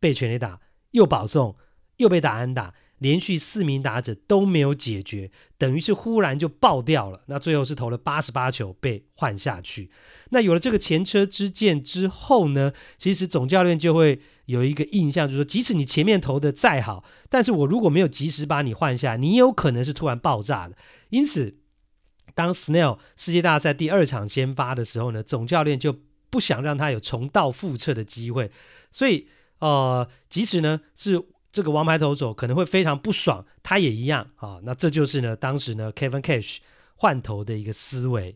[0.00, 0.60] 被全垒打，
[0.90, 1.56] 又保送
[1.98, 2.74] 又被打安打。
[2.98, 7.22] 连续四名打者都没有解决，等于是忽然就爆掉了。
[7.26, 9.90] 那最后是投了八十八球被换下去。
[10.30, 20.76] 那有了这个前车之鉴之后呢，其实总教练就会有一个印象，就是说，即使你前面投的再好，但是我如果没有及时把你换下，你有可能是突然爆炸的。
[21.10, 21.58] 因此，
[22.34, 25.96] 当 Snell 世界大赛第二场先发的时候呢，总教练就
[26.30, 28.50] 不想让他有重蹈覆辙的机会，
[28.90, 31.24] 所以呃，即使呢是。
[31.54, 36.56] 这个王牌投手可能会非常不爽，他也一样啊、那这就是呢，当时呢，Kevin Cash
[36.96, 38.34] 换投的一个思维。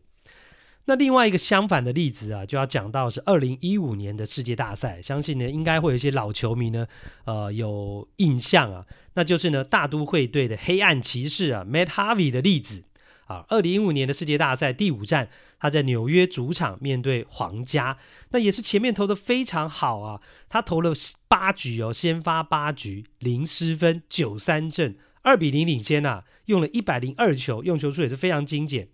[0.84, 6.86] 那另外一个相反的例子啊，就要讲到是二零一五年的世界大赛，相信呢，应该会有一些老球迷呢，
[7.24, 8.86] 呃，有印象啊。
[9.14, 12.84] 那就是呢，大都会队的黑暗骑士啊，Matt Harvey 的例子。
[13.28, 15.28] 啊，二零一五年的世界大赛第五战，
[15.60, 17.98] 他在纽约主场面对皇家，
[18.30, 20.92] 那也是前面投的非常好啊，他投了
[21.28, 28.88] 八局哦，先发八局零失分九三振，二比零领先啊，用了一百零二球，用球数也是非常精简。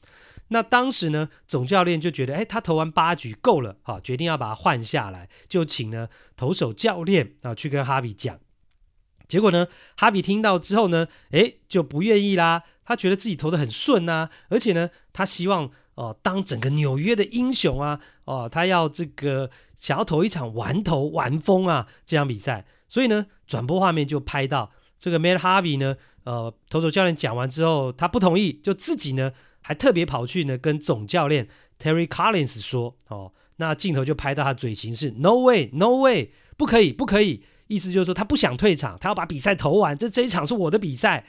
[0.49, 8.39] 那当时呢，总教练就觉得，哎，他投完八局够了，好，决定要把他换下来，就请呢投手教练啊去跟哈比讲。
[9.27, 12.65] 结果呢，哈比听到之后呢，诶，就不愿意啦。
[12.85, 22.67] 他觉得自己投得很顺啊，而且呢，他希望哦、当整个纽约的英雄啊，哦、他要这个想要投一场玩投玩疯啊这样比赛。
[22.89, 31.49] 所以呢，转播画面就拍到这个 Matt Harvey 呢，呃，投手教练讲完之后，他不同意，就自己呢还特别跑去呢跟总教练
[31.81, 37.45] Terry Collins 说，哦，那镜头就拍到他嘴型是 No way, No way，不可以，不可以。
[37.69, 39.97] 意思就是说，他不想退场，他要把比赛投完。
[39.97, 41.25] 这这一场是我的比赛。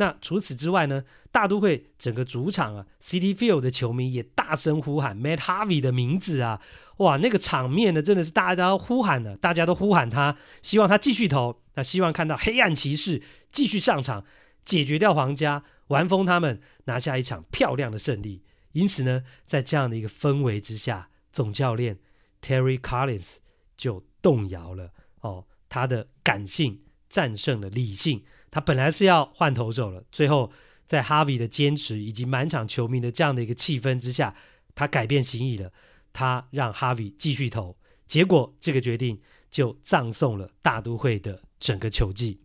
[0.00, 6.58] 那除此之外呢，大都会整个主场啊，Citi Field 的球迷也大声呼喊 Matt Harvey 的名字啊，
[6.96, 13.20] 哇，那个场面呢，真的是大家都呼喊的，大家都呼喊他，希望他继续投，那希望看到黑暗骑士
[13.52, 14.24] 继续上场，
[14.64, 18.42] 解决掉皇家，完封他们，拿下一场漂亮的胜利。
[18.72, 21.98] 因此呢，在这样的一个氛围之下，总教练
[22.40, 23.36] Terry Collins
[23.76, 28.24] 就动摇了哦，他的感性战胜了理性。
[28.50, 30.50] 他本来是要换投手了，最后
[30.86, 34.34] 在 Harvey 的坚持以及满场球迷的这样的一个气氛之下，
[34.74, 35.70] 他改变心意了，
[36.12, 37.76] 他让 Harvey 继续投。
[38.08, 39.20] 结果这个决定
[39.50, 42.40] 就葬送了大都会的整个球季，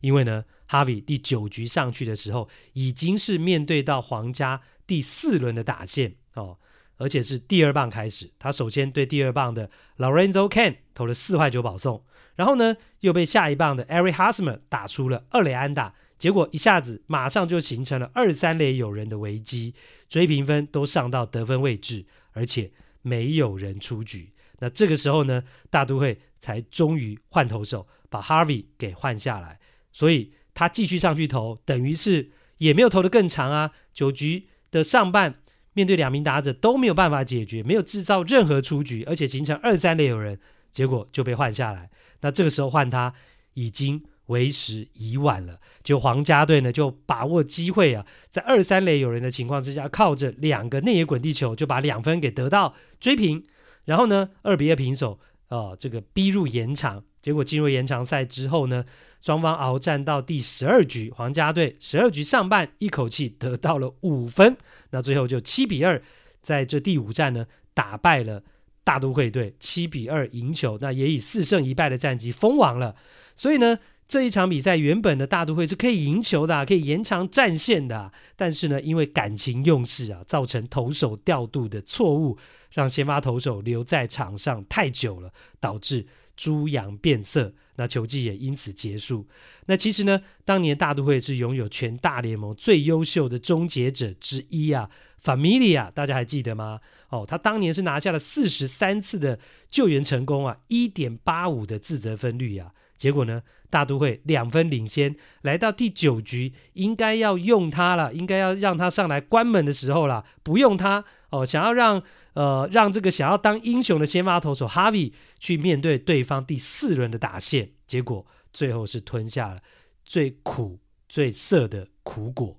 [0.00, 6.58] 因为呢，Harvey 第九局上去的时候，已经是面对到皇家第四轮的打线哦，
[6.96, 12.04] 而且是第二棒开始，他首先对第二棒的 Lorenzo can 投了四坏九保送。
[12.36, 19.74] 然后呢，又被下一棒的 Eric Hosmer 打出了二垒安打，结果一下子马上就形成了二三垒有人的危机，
[20.08, 24.32] 追平分都上到得分位置，而且没有人出局。
[24.58, 29.58] 那这个时候呢，大都会才终于换投手，把 Harvey 给换下来，
[29.90, 33.72] 所以他继续上去投，等于是也没有投得更长啊。
[33.94, 35.42] 九局的上半，
[35.76, 41.90] 面对两名打者都没有办法解决，没有制造任何出局，而且形成二三垒有人，结果就被换下来。
[42.22, 43.12] 那这个时候换他
[43.52, 53.44] 已经为时已晚了，就皇家队呢就把握机会啊，在二三垒有人的情况之下，靠着两个内野滚地球就把两分给得到追平，
[53.84, 58.84] 然后呢二比二平手，呃，这个逼入延长，结果进入延长赛之后呢，
[59.20, 64.56] 双方鏖战到第十二局，皇家队十二局上半一口气得到了五分，
[64.90, 66.02] 那最后就七比二，
[66.40, 68.42] 在这第五战呢打败了。
[68.86, 72.94] 大都会队七比二赢球，那也以四胜一败的战绩封王了。
[73.34, 78.12] 所以呢，这一场比赛原本的大都会是可以赢球的，可以延长战线的。
[78.36, 82.38] 但是呢，因为感情用事啊，造成投手调度的错误，
[82.76, 87.54] 让先发投手留在场上太久了，导致猪羊变色。
[87.76, 89.26] 那球季也因此结束。
[89.64, 94.90] 那其实呢，当年大都会是拥有全大联盟最优秀的终结者之一啊。
[95.24, 96.80] Familia，大家还记得吗？
[97.08, 102.72] 哦，他当年是拿下了四十三次的救援成功啊，一点八五的自责分率啊。
[102.96, 112.02] 结果呢，大都会两分领先，来到第九局，应该要用他了，应该要让他上来关门的时候了，不用他哦，想要让
[112.36, 119.60] 呃让这个想要当英雄的先发投手 Harvey 去面对对方第四轮的打线，结果最后是吞下了
[120.04, 122.56] 最苦最涩的苦果。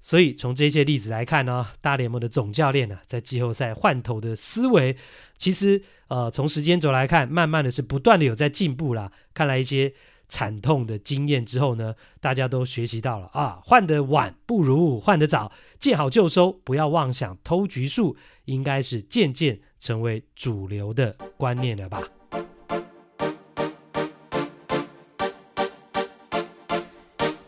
[0.00, 4.96] 所以从这些例子来看呢，大联盟的总教练呢，在季后赛换投的思维，
[5.36, 9.12] 其实呃，从时间轴来看，慢慢的是不断的有在进步啦。
[9.32, 9.94] 看来一些
[10.32, 18.16] 惨痛的经验之后呢，大家都学习到了啊，换得晚不如换得早，见好就收，不要妄想偷局数，
[18.46, 22.00] 应该是渐渐成为主流的观念了吧。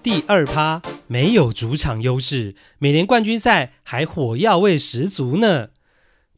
[0.02, 0.82] 第二趴。
[1.06, 5.68] 没有主场优势，美联冠军赛还火药味十足呢。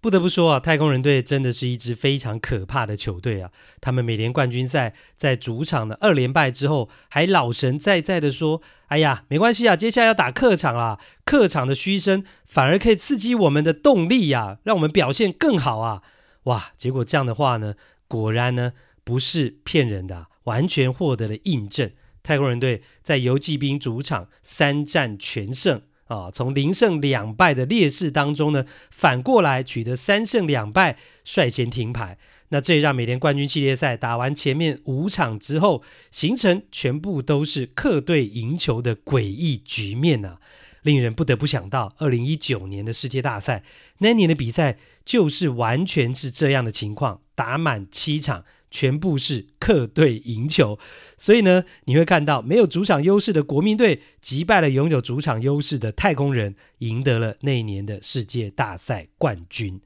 [0.07, 3.51] 不得不说啊，太空人队真的是一支非常可怕的球队啊。
[3.81, 16.03] 他们美联冠军赛在主场的二连败之后，还老神在在的说：“哎呀，没关系啊，接下来要打客场啊，客场的嘘声反而可以刺激我们的动力呀、让我们表现更好啊。”
[16.45, 17.75] 哇，结果这样的话呢，
[18.07, 21.91] 果然呢不是骗人的，完全获得了印证。
[22.23, 32.17] 太空人队在游骑兵主场三战全胜啊，从零胜两败的劣势当中呢，反过来取得三胜两败，率先停牌。
[32.51, 40.39] 那这也让美联冠军系列赛打完前面五场之后，形成全部都是客队赢球的诡异局面啊，
[40.83, 43.65] 令人不得不想到二零一九年的世界大赛，
[43.99, 48.45] 那年的比赛就是完全是这样的情况，打满七场。
[48.79, 50.79] 全部是客队赢球，
[51.17, 59.81] 所以呢，你会看到没有主场优势的国民队击败了拥有主场优势的太空人，赢得了那一年的世界大赛冠军。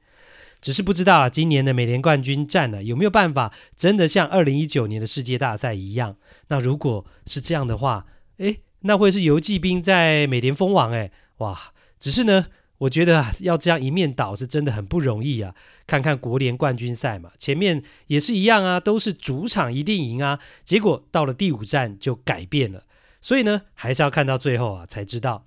[0.60, 6.16] 只是不知道啊，今年的美联冠军战呢、有没有办法真的像二零一九年的世界大赛一样？
[6.48, 8.06] 那如果是这样的话，
[8.38, 11.56] 诶，那会是游骑兵在美联封王诶，哇！
[11.96, 12.46] 只是呢。
[12.80, 15.54] 我觉得啊，要这样一面倒是真的很不容易啊！
[15.86, 20.38] 看看国联冠军赛嘛，前面也是一样啊，都是主场一定赢啊。
[20.64, 22.84] 结果到了第五战就改变了，
[23.20, 25.44] 所以呢，还是要看到最后啊才知道。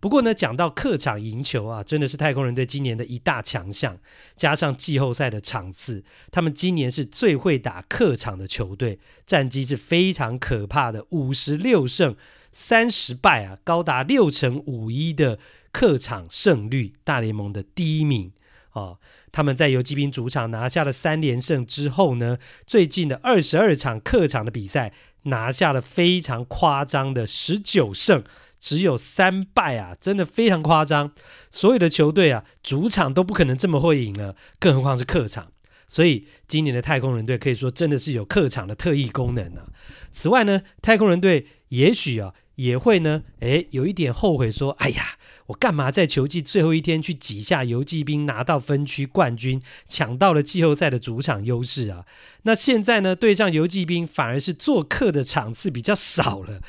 [0.00, 3.96] 不过呢，讲到客场赢球啊，真的是太空人队今年的一大强项。
[4.34, 6.02] 加上季后赛的场次，
[6.32, 12.16] 他们今年是最会打客场的球队，战绩是非常可怕的，五十六胜
[12.50, 15.38] 三十败啊，高达六成五一的
[15.72, 18.32] 客场胜率，大联盟的第一名
[18.70, 18.98] 啊。
[19.32, 24.92] 他们在游骑兵主场拿下了三连胜之后呢，最近的二十二场客场的比赛
[25.22, 28.22] 拿下了非常夸张的十九胜。
[28.60, 31.10] 只有三败啊，真的非常夸张。
[31.50, 35.50] 所有的球队啊，主场都不可能这么会赢了，更何况是客场。
[35.88, 39.66] 所以今年的太空人队可以说真的是有客场的特异功能啊。
[40.12, 52.04] 此外呢，太空人队也许啊也会呢，诶，有一点后悔说，哎呀，我干嘛在球季最后一天去挤下游骑兵拿到分区冠军，抢到了季后赛的主场优势啊？
[52.42, 56.60] 那现在呢，对上游骑兵反而是做客的场次比较少了。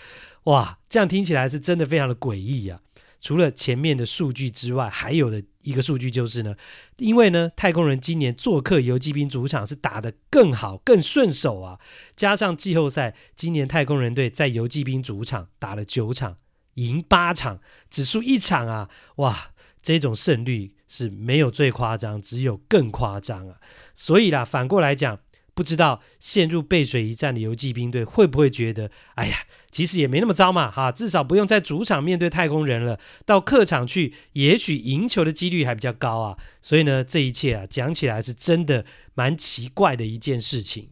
[0.46, 2.80] 哇，这样听起来是真的非常的诡异啊！
[3.22, 6.55] 除了前面的数据之外，还有的一个数据就是呢，
[6.97, 11.80] 因为呢，太空人今年做客游击兵主场是打得更好、更顺手啊，
[12.16, 16.38] 加上季后赛，今年太空人队在游击兵主场打了九场，
[16.76, 17.59] 赢八场，
[17.89, 18.89] 只输一场啊！
[19.18, 19.51] 哇，
[19.82, 23.57] 这种胜率是没有最夸张，只有更夸张啊！
[23.93, 25.20] 所以啦，反过来讲。
[25.56, 29.38] 不知道陷入背水一战的游骑兵队会不会觉得，哎呀，
[29.70, 36.38] 其实也没那么糟嘛，哈，至少不用在主场面对太空人了，到客场去，也许赢球的几率还比较高啊。
[36.62, 40.89] 所以呢，这一切啊，讲起来是真的蛮奇怪的一件事情。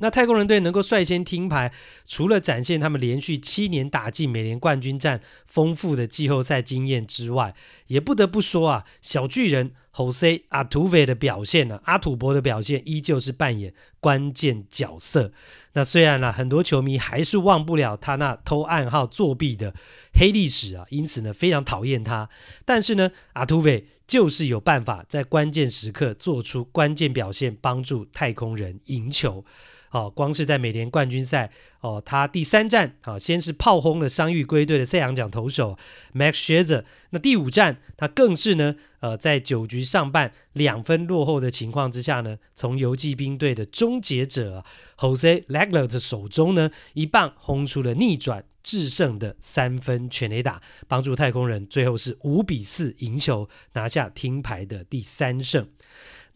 [0.00, 1.72] 那太空人队能够率先听牌，
[2.06, 7.52] 除了展现他们连续七年打进美联冠军战丰富的季后赛经验之外，
[7.88, 15.32] 也不得不说啊，小巨人 Jose Altuve 的表现呢、阿土伯的表现依旧是扮演关键角色。
[15.72, 19.74] 那虽然呢、很多球迷还是忘不了他那偷暗号作弊的
[20.14, 22.28] 黑历史啊，因此呢，非常讨厌他。
[22.64, 29.44] 但是呢，阿土伯就是有办法在关键时刻做出关键表现，帮助太空人赢球。
[29.90, 35.78] 哦，光是在美联冠军赛，哦，他第三战，啊、先是炮轰了伤愈归队的赛扬奖投手
[36.12, 44.64] Max Scherzer，那第五战，他更是呢，呃，在九局上半两分落后的情况之下呢，从游骑兵队的终结者
[44.96, 55.68] Jose Legler 的手中呢，一棒轰出了逆转制胜的三分全垒打，帮助太空人最后是五比四赢球，拿下听牌的第三胜。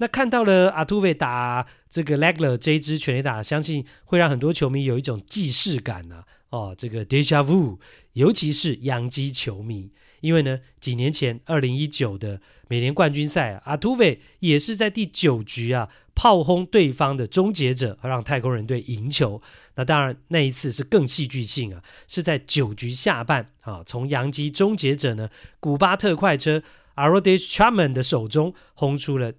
[0.02, 7.78] 那看到了阿图维打这个 Legler 这一支全垒打，相信会让很多球迷有一种既视感呐、啊，哦，这个 Deja Vu，
[8.14, 19.40] 尤其是洋基球迷，因为呢，几年前二零一九的美联冠军赛，啊阿图维也是在第九局啊炮轰对方的终结者，让太空人队赢球。
[19.76, 25.28] 那当然那一次是更戏剧性啊，是在九局下半啊，从洋基终结者呢
[25.60, 26.60] 古巴特快车
[26.96, 29.32] Arodis Chapman 的手中轰出了。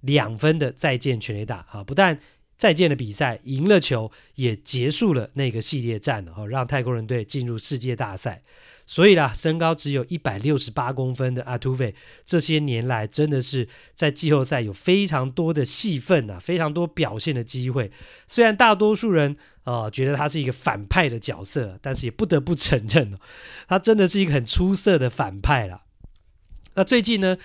[0.00, 1.82] 两分的再见全垒打啊！
[1.84, 2.18] 不但
[2.56, 8.42] 再见了比赛，赢了球，也结束了那个系列战了，哈，让太空人队进入世界大赛。
[8.86, 11.94] 所以啦，身高只有一百六十八公分的阿图维，
[12.24, 17.90] 这些年来真的是在季后赛有非常多的戏份啊，非常多表现的机会。
[18.26, 23.18] 虽然大多数人啊、觉得他是一个反派的角色，但是也不得不承认，
[23.66, 25.82] 他真的是一个很出色的反派啦。
[26.74, 27.36] 那最近呢？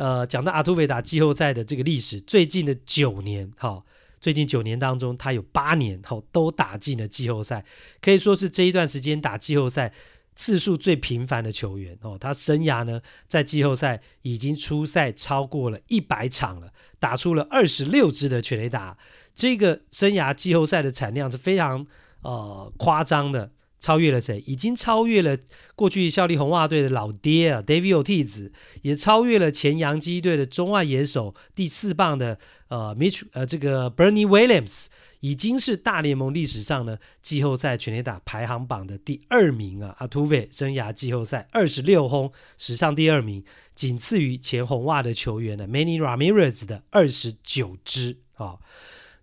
[0.00, 3.84] 呃，讲到阿图维打季后赛的这个历史，最近的九年，哈、哦，
[4.18, 7.62] 最近九年当中，他有八年，哈、哦，都打进了季后赛，
[8.00, 9.92] 可以说是这一段时间打季后赛
[10.34, 18.96] 次数最频繁的球员，哦，他生涯呢在季后赛已经出赛超过了一百场了，打出了二十六支的全垒打，
[19.34, 21.86] 这个生涯季后赛的产量是非常
[22.22, 23.52] 呃夸张的。
[23.80, 24.44] 超越了谁？
[24.46, 25.38] 已经超越了
[25.74, 28.52] 过去效力红袜队的老爹啊，David Ortiz，
[28.82, 34.86] 也超越了前洋基队的中外野手第四棒的呃 Mitch 呃这个 Bernie Williams，
[35.20, 39.96] 已经是大联盟历史上呢季后赛全垒打排行榜的第二名啊。
[39.98, 43.42] 阿图维生涯季后赛二十六轰，史上第二名，
[43.74, 48.58] 仅次于前红袜的球员呢 Manny Ramirez 的二十九支啊。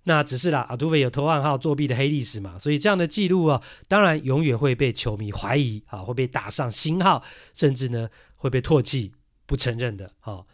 [0.07, 7.21] 那只是啦，阿杜维有偷暗号作弊的黑历史嘛，所以这样的记录啊，当然永远会被球迷怀疑啊，会被打上星号，
[7.53, 9.11] 甚至呢会被唾弃，
[9.45, 10.13] 不承认的。
[10.21, 10.45] 啊，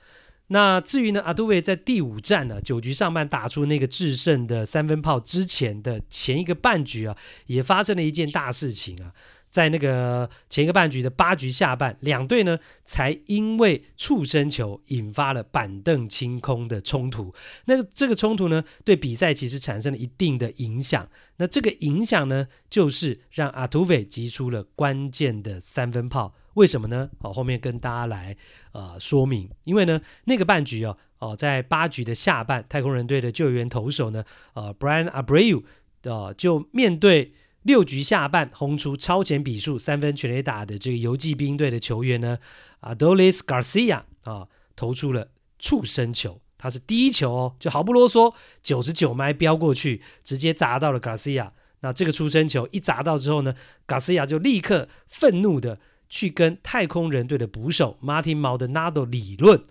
[0.48, 9.14] 那至于呢，阿杜维在第五战呢，九局上半打出那个制胜的三分炮之前的前一个半局啊，也发生了一件大事情啊。
[9.54, 17.32] 在那个前一个半局的八局下半，两队呢才因为触身球引发了板凳清空的冲突。
[17.66, 21.08] 那个这个冲突呢，对比赛其实产生了一定的影响。
[21.38, 26.34] 那这个影响呢，就是让阿图维击出了关键的三分炮。
[26.56, 27.12] 为什么呢？
[27.22, 28.36] 好，后面跟大家来
[28.72, 29.48] 呃说明。
[29.66, 34.24] 因为呢，那个半局哦哦，在八局的下半，太空人队的救援投手呢，
[34.56, 35.64] 呃，Brian Abreu
[36.02, 37.36] 呃，就面对。
[37.64, 42.38] 六局下半轰出超前比数三分全垒打的这个游骑兵队的球员呢
[42.82, 51.52] ，Adolis Garcia 啊，投出了触身球，他是第一球哦，就毫不啰嗦，九十九迈飙过去，直接砸到了 Garcia。
[51.80, 53.56] 那这个触身球一砸到之后呢
[53.88, 59.62] ，Garcia 就立刻愤怒的去跟太空人队的捕手 Martin Maldonado 理论。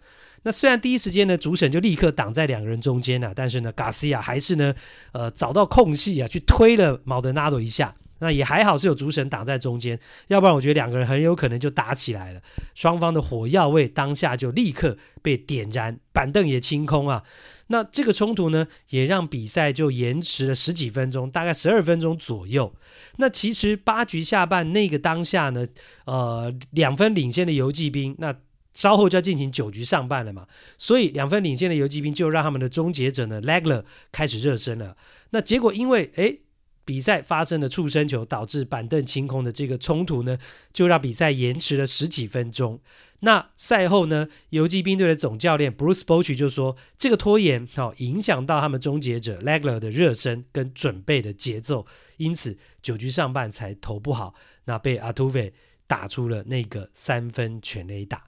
[0.45, 4.74] 那虽然第一时间呢，主审就立刻挡在两个人中间了，但是呢，Garcia 还是呢，
[5.12, 7.95] 呃，找到空隙啊，去推了毛德纳多一下。
[8.18, 12.40] 那也还好是有主审挡在中间，要不然我觉得两个人很有可能就打起来了。
[12.72, 17.24] 双方的火药味当下就立刻被点燃，板凳也清空啊。
[17.66, 22.72] 那这个冲突呢，也让比赛就延迟了十几分钟，大概十二分钟左右。
[23.16, 25.66] 那其实八局下半那个当下呢，
[26.05, 28.32] 呃，两分领先的游骑兵那。
[28.72, 30.46] 稍后就要进行九局上半了嘛，
[30.78, 34.96] 所以两分领先的游击兵就让他们的终结者呢，Legler 开始热身了。
[35.30, 36.40] 那结果因为诶
[36.84, 40.36] 比赛发生了触身球导致板凳清空的这个冲突呢，
[40.72, 42.80] 就让比赛延迟了十几分钟。
[43.20, 55.52] 那赛后呢，游击兵队的总教练 Bruce Bochy 就说，这个拖延、哦、影响到他们终结者 Legler 的热身跟准备的节奏，因此九局上半才投不好，那被 Altuve
[55.86, 58.24] 打出了那个三分全垒打。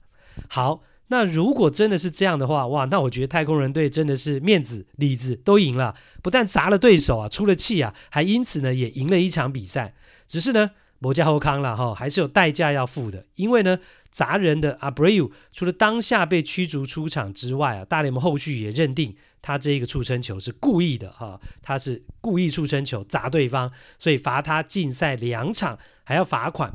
[0.47, 9.93] 好，那如果真的是这样的话，哇，那我觉得太空人队真的是面子、里子都赢了，不但砸了对手啊，出了气啊，还因此呢也赢了一场比赛。
[10.27, 13.25] 只是呢，摩加后康了哈，还是有代价要付的。
[13.35, 13.79] 因为呢，
[14.09, 26.73] 砸人的 Abreu 除了当下被驱逐出场之外啊，大联盟后续也认定他这一个触身球是故意的哈，他是故意触身球砸对方，所以罚他禁赛两场，还要罚款。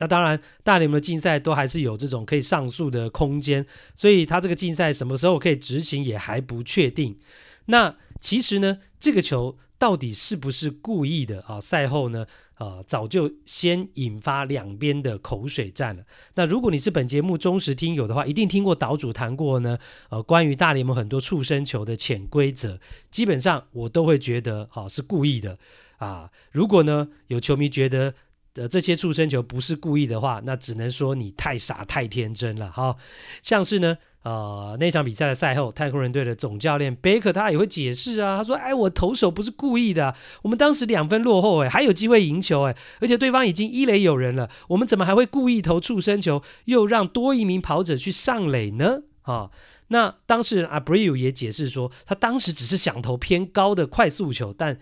[0.00, 7.18] 那当然，大联盟的竞赛都还是有这种可以上诉的空间，所以他这个竞赛什么时候可以执行也还不确定。
[7.66, 11.60] 那其实呢，这个球到底是不是故意的啊？
[11.60, 12.26] 赛后呢，
[12.58, 16.02] 呃，早就先引发两边的口水战了。
[16.34, 19.78] 那如果你是本节目忠实听友的话，一定听过岛主谈过呢，
[20.08, 22.80] 呃，关于大联盟很多触身球的潜规则，
[23.10, 25.58] 基本上我都会觉得，好，是故意的
[25.98, 26.30] 啊。
[26.50, 28.14] 如果呢，有球迷觉得，
[28.56, 32.96] 呃，这些触身球不是故意的话，那只能说你太傻太天真了哈。
[33.42, 49.50] 像是呢，呃，那场比赛的赛后，太空人队的总教练贝克他也会解释啊，他说：“哎，我投手不是故意的，我们当时两分落后，哎，还有机会赢球，哎，而且对方已经一垒有人了，我们怎么还会故意投触身球，又让多一名跑者去上垒呢？”啊，
[49.88, 54.80] 那当事人 Abreu 也解释说，他当时只是想投偏高的快速球，但。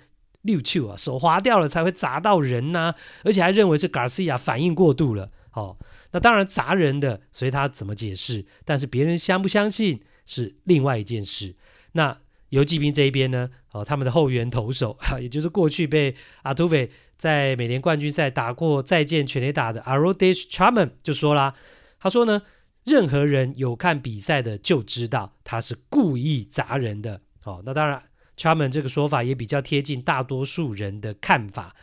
[0.49, 5.30] 溜球啊，手滑掉了才会砸到人呐、而且还认为是 Garcia 反应过度了。
[5.53, 5.76] 哦，
[6.12, 11.57] 那当然砸人的，随他怎么解释，但是别人相不相信是另外一件事。
[11.92, 12.18] 那
[12.49, 13.51] 游骑兵这一边呢？
[13.72, 16.88] 哦，他们的后援投手， 也就是过去被 Altuve
[17.18, 21.55] 在美联冠军赛打过再见全垒打的 Aroldis Chapman 就说啦，
[22.01, 22.42] 他说呢，
[22.84, 27.20] 任何人有看比赛的就知道他是故意砸人的。
[27.44, 28.07] 哦，那当然。
[28.39, 31.74] Charman 这个说法也比较贴近大多数人的看法。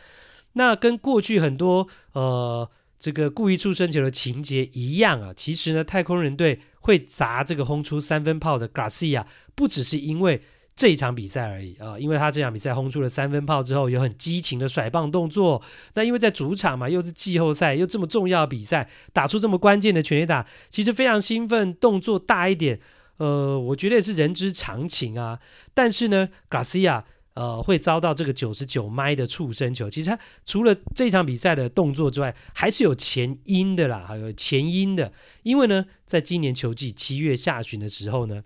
[0.54, 10.40] 那跟过去很多呃这个故意触身球的情节一样啊，其实呢，太空人队会砸这个轰出三分炮的 Garcia，不只是因为
[10.74, 15.62] 这一场比赛而已啊、因为他这场比赛轰出了三分炮之后，有很激情的甩棒动作。
[15.94, 22.80] 那因为在主场嘛，又是季后赛，又这么重要的比赛，打出这么关键的全垒打，其实非常兴奋，动作大一点。
[23.18, 25.38] 呃，我觉得也是人之常情啊。
[25.74, 27.04] 但是呢，Garcia
[27.34, 35.12] 呃会遭到这个九十九迈的触身球，其实他除了这场比赛的动作之外，还是有前因的啦，还有前因的。
[35.42, 38.42] 因为呢，在今年球季七月下旬的时候呢，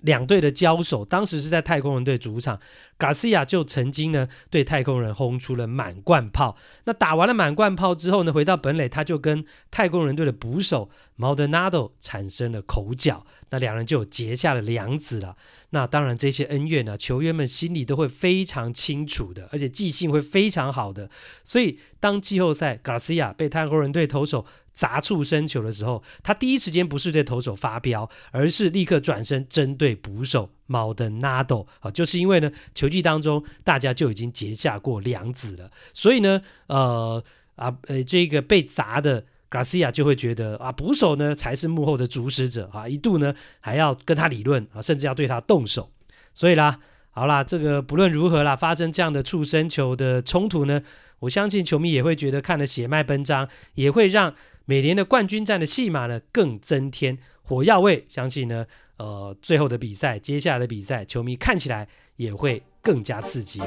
[0.00, 2.60] 两队的交手，当时是在太空人队主场
[2.98, 6.56] ，Garcia 就曾经呢对太空人轰出了满贯炮。
[6.84, 13.26] 那打完了满贯炮之后呢，回到本垒，他就跟太空人队的捕手 Maldonado 产生了口角。
[13.50, 15.36] 那两人就结下了梁子了。
[15.70, 21.10] 那当然，这些恩怨呢、球员们心里都会非常清楚的，而且记性会非常好的。
[21.44, 24.46] 所以，当季后赛 Garcia 被太空人队投手
[24.76, 31.66] 砸触身球的时候，他第一时间不是对投手发飙，而是立刻转身针对捕手 Maldonado。
[31.80, 35.70] 啊，就是因为呢，球季当中大家就已经结下过梁子了。
[35.92, 37.24] 所以呢，呃
[37.56, 39.24] 啊呃，这个被砸的。
[39.48, 45.88] Garcia 就会觉得啊，捕手呢才是幕后的主使者啊，一度呢还要跟他理论啊，甚至要对他动手。
[46.34, 50.82] 所以啦，好啦，这个不论如何啦，发生这样的触身球的冲突呢，
[51.20, 54.34] 我相信球迷也会觉得看得血脉奔张，也会让
[54.68, 61.86] 每年的冠军战的戏码呢更增添，火药味相信呢呃最后的比赛，接下来的比赛，球迷看起来
[62.16, 63.62] 也会更加刺激。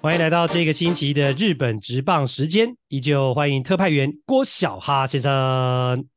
[0.00, 6.08] 欢迎来到这个星期的日本职棒时间，依旧欢迎特派员郭小哈先生。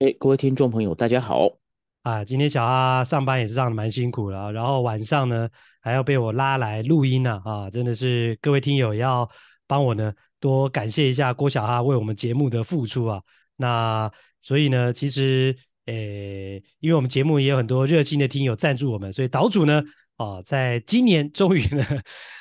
[0.00, 1.60] 哎，各位听众朋友，大家好。
[2.02, 5.48] 啊，今天小哈上班也是上的蛮辛苦了，然后晚上呢
[5.80, 9.28] 还要被我拉来录音呢，啊，真的是各位听友要
[9.66, 13.20] 帮我呢多感谢一下郭小哈为我们节目的付出啊。
[13.56, 15.56] 那所以呢，其实。
[15.86, 19.82] 诶，因为我们节目也有很多热心的听友赞助我们，所以岛主呢，
[20.18, 21.84] 啊，在今年终于呢，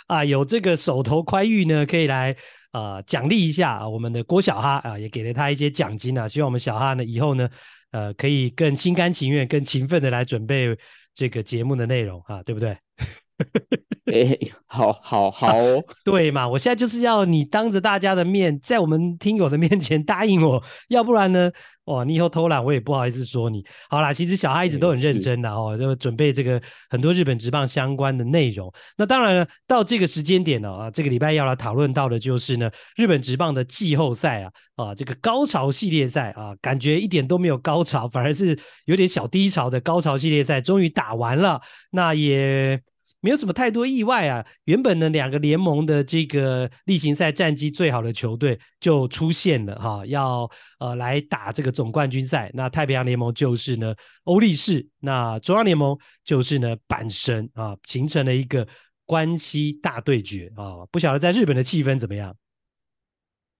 [0.06, 2.36] 啊，有这个手头宽裕呢，可以来
[2.72, 7.50] 啊奖励一下啊我们的郭小哈啊，也给了他一些奖金啊，希望我们小哈呢以后呢，
[7.92, 10.78] 呃，可以更心甘情愿、更勤奋的来准备
[11.14, 12.78] 这个节目的内容啊，对不对？
[14.12, 21.52] 哎，好好好，哦啊， 对嘛，我现在就是要你当着大家的面，在我们听友的面前答应我，要不然呢？
[21.86, 23.66] 哇，你以后偷懒，我也不好意思说你。
[23.90, 28.72] 好啦，其实小哈一直都很认真的哦，就准备这个很多日本职棒相关的内容。
[28.96, 38.56] 那当然了，到这个时间点呢，啊，这个礼拜要来讨论到的就是呢，日本职棒的季后赛啊，啊，这个高潮系列赛啊，感觉一点都没有高潮，反而是
[38.86, 41.60] 有点小低潮的高潮系列赛，终于打完了。
[41.90, 42.80] 那也。
[43.22, 50.50] 没有什么太多意外啊，原本呢两个联盟的这个例行赛战绩最好的球队就出现了哈，要
[50.80, 52.50] 呃来打这个总冠军赛。
[52.54, 53.94] 那太平洋联盟就是呢
[54.24, 58.66] 欧力士，那中央联盟就是呢阪神啊，形成了一个
[59.06, 60.86] 关西大对决啊。
[60.90, 62.34] 不晓得在日本的气氛怎么样？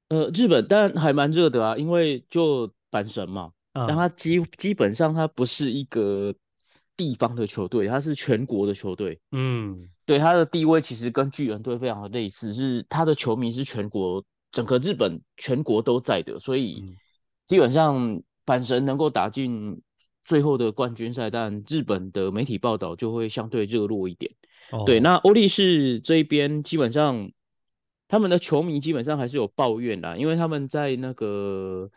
[0.08, 6.34] 呃，日本当然还蛮热的啊，因为就阪神嘛，但它基基本上它不是一个。
[7.00, 9.22] 地方的球队，他是全国的球队。
[9.32, 16.84] 嗯，对，他的地位其实跟巨人队非常的类似，是他的球迷是全国整个日本全国都在的，所以
[17.48, 19.82] 基本上阪神能够打进
[20.26, 24.34] 最后的冠军赛，但日本的媒体报道就会相对热络一点。
[24.72, 27.32] 哦、对，那欧力士这一边基本上
[28.10, 31.92] 他们的球迷基本上还是有抱怨啦，因为他们在那个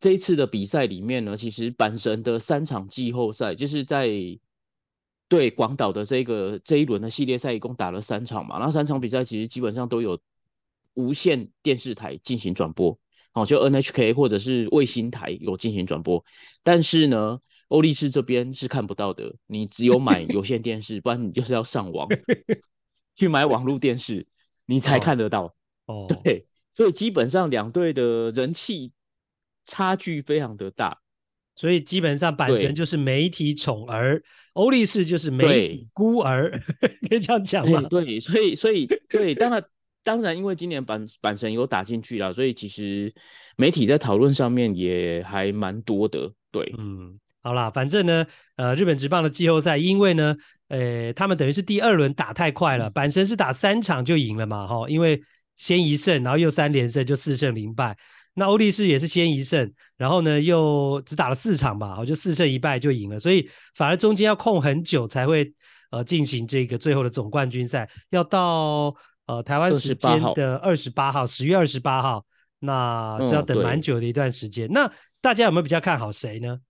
[0.00, 4.08] 这一次的比赛里面呢，其实阪神的三场季后赛就是在。
[5.28, 10.20] 对广岛的这个这一轮的系列赛一共打了三场嘛，那三场比赛其实基本上都有
[10.94, 12.98] 无线电视台进行转播，
[13.32, 16.24] 哦，就 NHK 或者是卫星台有进行转播，
[16.62, 22.08] 但是呢，欧力士这边是看不到的，你只有买有线电视，不然你就是要上网
[23.16, 24.26] 去买网络电视，
[24.64, 25.54] 你才看得到。
[25.86, 28.92] 哦，对，所以基本上两队的人气
[29.64, 31.00] 差距非常的大。
[31.56, 36.50] 所以基本上阪神就是媒体宠儿，欧力士就是媒体孤儿，
[37.08, 37.80] 可以这样讲吗？
[37.88, 39.64] 对，所以所以对，当然
[40.04, 43.12] 当然，因为今年阪阪神有打进去了，所以其实
[43.56, 46.30] 媒体在讨论上面也还蛮多的。
[46.52, 48.26] 对，嗯，好啦，反正呢，
[48.56, 50.36] 呃，日本职棒的季后赛，因为呢，
[50.68, 55.20] 呃，他们等于是第二轮打太快了，阪神是打三场就赢了嘛，哈，因为
[55.56, 57.96] 先一胜，然后又三连胜，就四胜零败。
[58.38, 65.54] 那欧力士也是先一胜，然后呢又只打了四场吧，就四胜一败就赢了，所以反而中间要空很久才会
[65.90, 72.26] 呃进行这个最后的总冠军赛，要到呃台湾时间的二十八号，十月二十八号，
[72.58, 74.68] 那是要等蛮久的一段时间。
[74.68, 76.60] 嗯、那大家有没有比较看好谁呢？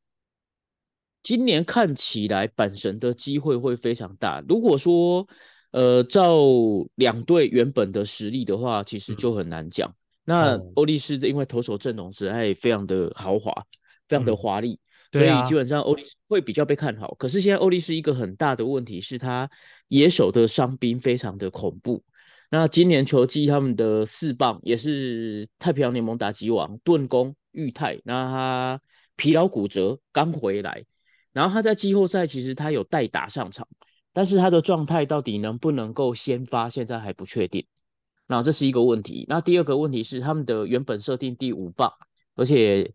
[1.25, 4.41] 今年看起来阪神的机会会非常大。
[4.49, 5.27] 如果说
[5.73, 6.39] 呃照
[6.95, 9.91] 两队原本的实力的话，其实就很难讲。
[9.91, 9.95] 嗯
[10.27, 13.64] 那欧力士因为投手阵容实在非常的豪华，
[14.09, 14.81] 非常的华丽，
[15.12, 17.14] 嗯，所以基本上欧力士会比较被看好。
[17.14, 19.49] 可是现在欧力士一个很大的问题是，他
[19.87, 22.03] 野手的伤兵非常的恐怖。
[22.51, 28.81] 那今年球季他们的四棒也是太平洋联盟打击王盾攻裕泰，那他
[29.14, 30.85] 疲劳骨折刚回来，
[31.33, 33.68] 然后他在季后赛其实他有代打上场，
[34.12, 37.66] 但是他的状态到底能不能够先发，现在还不确定。
[38.27, 39.24] 那这是一个问题。
[39.29, 41.93] 那第二个问题是，他们的原本设定第五棒，
[42.35, 42.93] 而且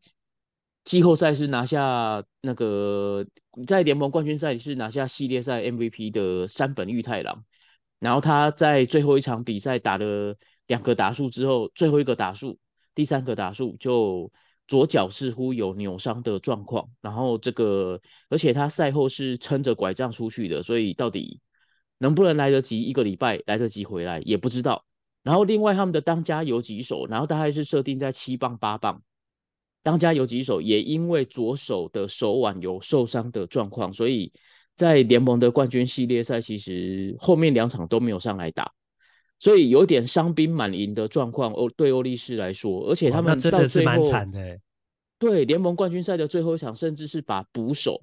[0.84, 3.26] 季后赛是拿下那个
[3.68, 7.46] 在联盟冠军赛是拿下系列赛 MVP 的山本裕太郎。
[8.00, 12.58] 然后他在最后一场比赛打了两个打数之后，最后一个打数，
[12.96, 14.32] 第三个打数就
[14.68, 16.90] 左脚似乎有扭伤的状况。
[17.00, 21.42] 然后这个，而且他赛后是撑着拐杖出去的，所以到底
[22.00, 24.84] 能不能来得及一个礼拜来得及回来也不知道。
[25.24, 29.04] 然后另外他们的当家有几手，然后大概是设定在七磅八磅，
[29.84, 34.32] 当家有几手也因为左手的手腕有受伤的状况，所以
[34.76, 38.74] 在联盟的冠军系列赛其实后面两场都没有上来打，
[39.38, 41.52] 所以有点伤兵满营的状况。
[41.54, 44.60] 欧对欧力士来说，而且他们到最后，真的是蛮惨的。
[45.20, 48.02] 对联盟冠军赛的最后一场，甚至是把捕手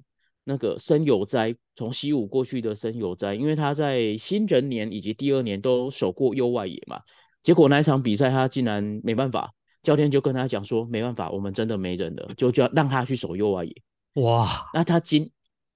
[0.49, 7.01] 那个森友哉，从西武过去的森友哉，因为他在新人年以及第二年都守过右外野嘛，
[7.43, 13.75] 结果那一场比赛他竟然没办法，教练就跟他讲说没办法，我们真的没人了，就就要让他去守右外野。
[14.15, 15.29] 哇，那他今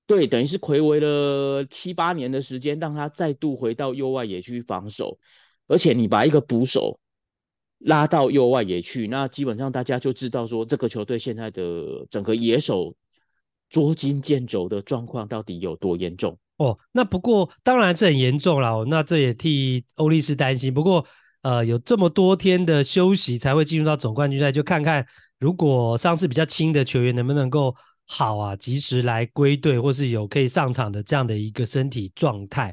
[0.08, 5.20] 对等于是睽违了七八年的时间，让他再度回到右外野去防守，
[5.68, 7.00] 而且你把一个捕手
[7.78, 12.96] 拉到右外野去，那基本上大家就知道说这个球队现在的整个野手。
[13.74, 16.38] 捉襟见肘的状况到底有多严重？
[16.58, 18.86] 哦，那不过当然是很严重了。
[18.86, 20.72] 那这也替欧力士担心。
[20.72, 21.04] 不过，
[21.42, 25.04] 呃，有这么多天的休息才会进入到总冠军赛，就看看
[25.40, 27.76] 如果伤势比较轻的球员能不能够
[28.08, 32.72] 好啊，及时来归队，或是有可以上场的这样的一个身体状态。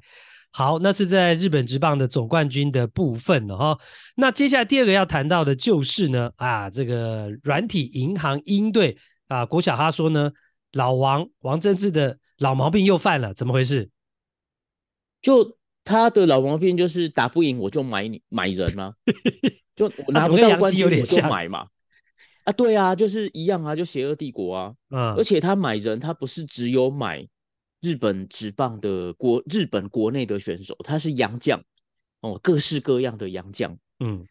[0.53, 3.79] 好，那是在日本职棒的总冠军的部分了哈。
[4.17, 8.99] 那接下来第二个要谈到的就是呢，啊，这个软体银行鹰队
[9.29, 10.31] 啊，国小哈说呢。
[10.73, 13.91] 老王王政治的老毛病又犯了，怎么回事？
[15.23, 18.95] 就他的老毛病就是打不赢我就买你买人嘛，
[19.77, 21.69] 就我拿不到冠军我就买嘛。
[22.45, 24.75] 啊，对啊，就是一样啊，就邪恶帝国啊。
[24.91, 27.29] 嗯，而且他买人，他不是只有买
[27.81, 31.63] 日本职棒的国日本国内的选手，他是洋将
[32.21, 33.77] 哦，各式各样的洋将。
[33.99, 34.27] 嗯。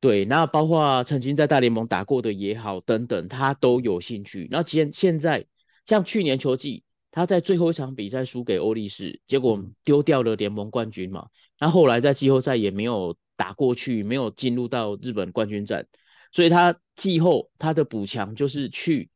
[0.00, 4.48] 对，那包括曾经在大联盟打过的也好，等等，他都有兴趣。
[4.50, 5.46] 那现现在
[5.84, 11.26] 像去年球季，他在最后一场比赛输给欧力士，结果丢掉了联盟冠军嘛。
[11.58, 15.86] 那后来在季后赛也没有打过去，没有进入到日本冠军战，
[16.32, 19.10] 所以他季后他的补强就是去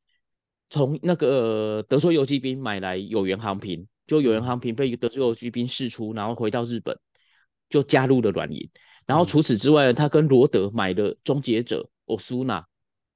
[0.69, 6.99] 从那个德州游骑兵买来有原航平，就有原航平被德州游骑兵释出，然后回到日本，
[7.71, 8.69] 就加入了软银。
[9.07, 12.67] 然后除此之外，他跟罗德买的终结者欧苏纳，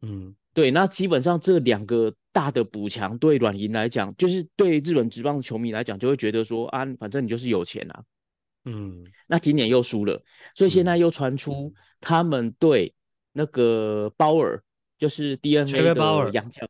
[0.02, 8.04] 嗯，对，那基本上这两个大的补强对软银来讲，就是对日本职棒球迷来讲，就会觉得说啊，反正你就是有钱啊，
[8.64, 10.22] 嗯，那今年又输了，
[10.54, 12.94] 所以现在又传出他们对
[13.32, 14.62] 那个鲍尔，
[14.98, 16.68] 就是 DNA 的洋将，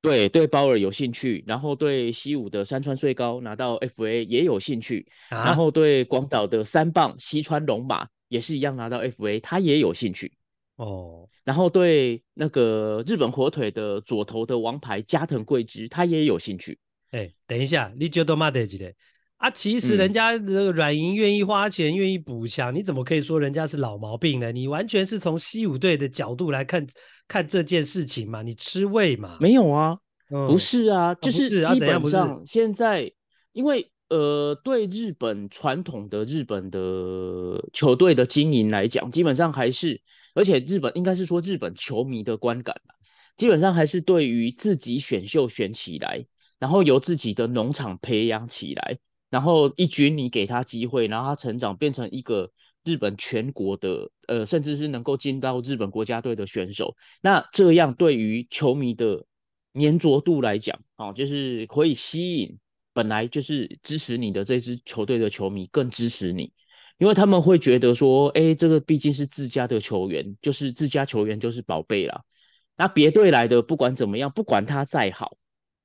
[0.00, 8.08] 对对鲍尔有兴趣，然后对西武的山川穗高拿到 FA 也有兴趣，啊、然后对广岛的三棒西川龙马。
[8.32, 10.32] 也是一样拿到 FA，他也有兴趣
[10.76, 11.28] 哦。
[11.44, 16.78] 然后对那个日本火腿的左投的王牌加藤贵之，他也有兴趣。
[17.10, 18.90] 哎、欸，等一下，你觉得嘛得几的
[19.36, 19.50] 啊？
[19.50, 24.50] 其实人家的软银愿意花钱，愿意补强，你怎么可以说人家是老毛病呢？
[24.50, 26.86] 你完全是从西武队的角度来看
[27.28, 28.40] 看这件事情嘛？
[28.40, 29.36] 你吃味嘛？
[29.40, 29.98] 没有啊，
[30.30, 33.12] 嗯、不是啊，就是基本上现在
[33.52, 33.91] 因为。
[34.12, 40.02] 呃，对日本传统的日本的球队的经营来讲，基本上还是，
[40.34, 42.94] 而且日本应该是说日本球迷的观感吧，
[43.36, 46.26] 基本上还是对于自己选秀选起来，
[46.58, 48.98] 然后由自己的农场培养起来，
[49.30, 52.52] 然后一军你给他机会，然后他成长变成一个
[52.84, 59.24] 日本全国的，呃，甚至是能够进到日本国家队的选手，那这样对于球迷的
[59.72, 62.58] 粘着度来讲，啊，就是可以吸引。
[62.92, 66.52] 本来就是支持你的这支球队的球迷更支持你，
[66.98, 72.22] 因为他们会觉得说，哎，这个毕竟是自家的球员，就是自家球员就是宝贝啦。
[72.76, 75.36] 那别队来的不管怎么样，不管他再好，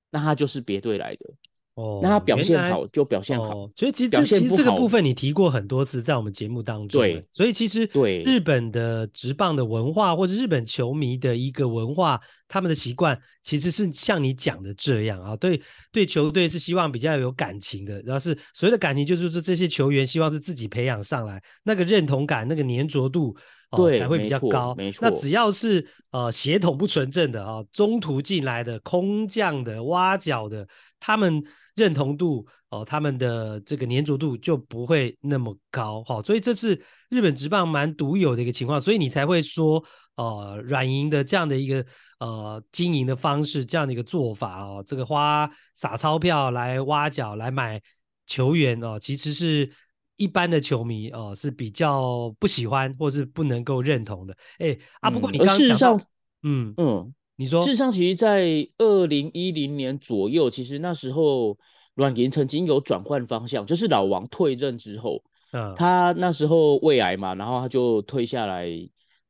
[0.09, 1.33] 那他就是别队来的。
[1.77, 6.99] 哦，那他表现好就表现好，哦、所以其实这其实这个部分你提过很多次，在我们节目当中。
[6.99, 15.61] 对，所以其实对日本的职棒的文化，或者日本球迷的一个文化，他们的习惯其实是像你讲的这样啊，对
[15.91, 23.37] 对，球队是希望比较有感情的，然后是所谓的感情，就是说这些球员希望是自己培养上来，那个认同感、那个粘着度。
[23.69, 24.73] 哦，才会比较高。
[24.75, 30.65] 没错，那只要是呃血统不纯正的啊，中途进来的空降的挖角的，
[30.99, 31.43] 他们
[31.75, 36.03] 认同度哦，他们的这个粘着度就不会那么高。
[36.03, 39.83] 好，所以这是日本职棒蛮独有的一个情况，所以你才会说
[40.15, 41.85] 呃软银的这样的一个
[42.19, 47.81] 呃经营的方式，这样的一个做法哦，这个花撒钞票来挖角来买
[48.25, 49.71] 球员哦，其实是。
[50.19, 56.01] 一般的球迷哦、呃、是比较不喜欢或是不能够认同的，哎、欸、啊，不过你刚刚讲到，事实上，
[56.41, 61.57] 嗯嗯，你说，事实上，其实，在二零一零年左右，其实那时候
[61.93, 68.67] 阮银曾经有转换方向，就是老王退任之后，嗯，他那时候胃癌嘛，然后他就退下来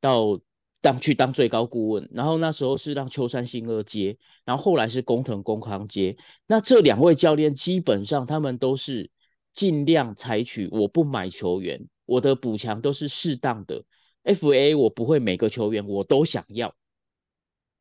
[0.02, 0.40] 到
[0.82, 9.12] 当去当最高顾问，然后那时候是让秋山新二接，然后后来是工藤公康接，那这两位教练基本上他们都是。
[9.54, 13.86] 尽量采取我不买球员，我的补强都是适当的。
[14.24, 16.76] FA 我不会每个球员我都想要，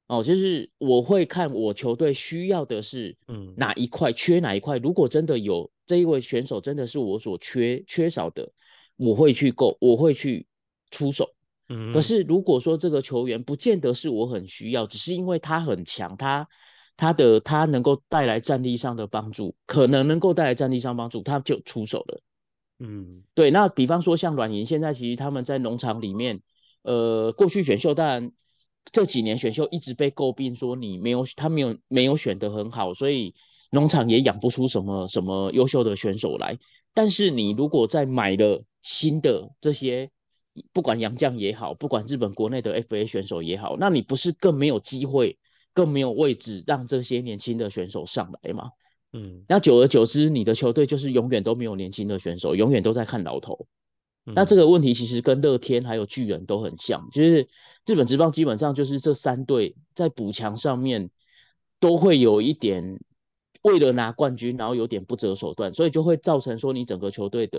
[0.08, 4.78] 哦，就是我会看我球队需要的是嗯哪一块，缺哪一块。
[4.78, 8.52] 如果真的有这一位选手真的是我所缺缺少的，
[8.96, 10.46] 我会去购，我会去
[10.92, 11.34] 出手。
[11.68, 16.48] 嗯，可是如果说这个球员不见得是我很需要，只是因为他很强，他
[16.96, 22.20] 他的他能够带来战力上的帮助，可能能够带来战力上帮助，他就出手了。
[22.78, 23.50] 嗯，对。
[23.50, 26.42] 那比方说像软银，现在其实他们在农场里面，
[26.82, 28.30] 呃，过去选秀当然。
[28.92, 33.34] 这几年选秀一直被诟病，说你没有他没有没有选得很好，所以
[33.70, 36.58] 农场也养不出什么什么优秀的选手来。
[36.94, 40.10] 但是你如果再买了新的这些，
[40.72, 45.38] 不管洋将也好，不管日本国内的 FA 选手也好，那你不是更没有机会，
[45.74, 48.70] 更没有位置让这些年轻的选手上来吗？
[49.12, 53.66] 嗯，那久而久之，你的球队就是永远都没有年轻的选手，永远都在看老头。
[54.24, 57.48] 那这个问题其实跟乐天还有巨人都很像，就是
[57.86, 61.08] 日本职棒基本上就是这三队在补强上面
[61.80, 62.98] 都会有一点
[63.62, 67.58] 为了拿冠军，然后有点不择手段，所以就会造成说你整个球队的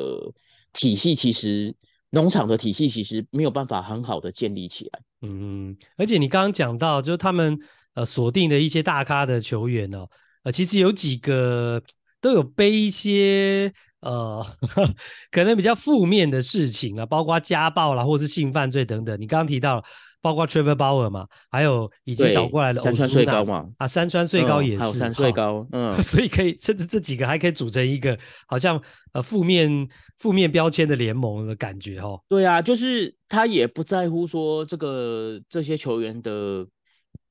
[0.74, 1.74] 体系其实
[2.10, 5.02] 农场的体系其实没有办法很好的建立起来。
[5.22, 7.58] 嗯，而且你刚刚讲到，就是他们
[7.94, 10.08] 呃锁定的一些大咖的球员哦，
[10.44, 11.82] 呃，其实有几个
[12.20, 13.74] 都有背一些。
[14.00, 14.46] 呃，
[15.32, 19.20] 可能比较负面的事情啊，包括家暴啦，或是性犯罪等等。
[19.20, 19.84] 你刚刚提到了，
[20.22, 28.82] 包括 Trevor Bauer 嘛，还有已经找过来的山川穗高嘛，啊，山川穗高也是，嗯、还有山穗高，嗯， 所以可以甚至这几个还可以组成一个好像
[29.14, 29.88] 呃负面
[30.20, 32.22] 负面标签的联盟的感觉哦。
[32.28, 36.68] 对啊，就是他也不在乎说这个这些球员的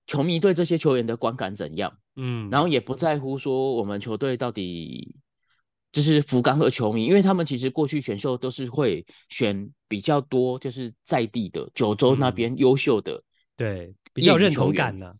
[0.07, 5.17] 球迷对这些球员的观感怎样，嗯，然后也不在乎说我们球队到底。
[5.93, 13.23] 就是福冈的球迷，因为他们其实过去选秀都是会选比较多，就是在地的九州那边优秀的，嗯、
[13.57, 15.15] 对，比较认同感呢、啊。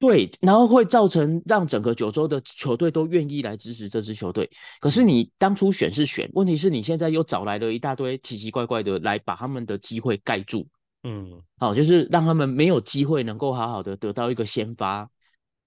[0.00, 4.48] 对，然后会造成让整个九州的球队都愿意来支持这支球队。
[4.78, 10.68] 可是你当初选是选，问题是你现在又找来了一大堆奇奇怪怪的来把他们的机会盖住。
[11.02, 15.10] 嗯，好，就是让他们没有机会能够好好的得到一个先发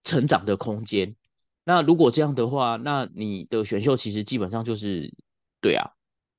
[0.06, 1.16] 成长的空间。
[1.64, 5.14] 那如果这样的话，那你的选秀其实基本上就是，
[5.62, 5.91] 对啊，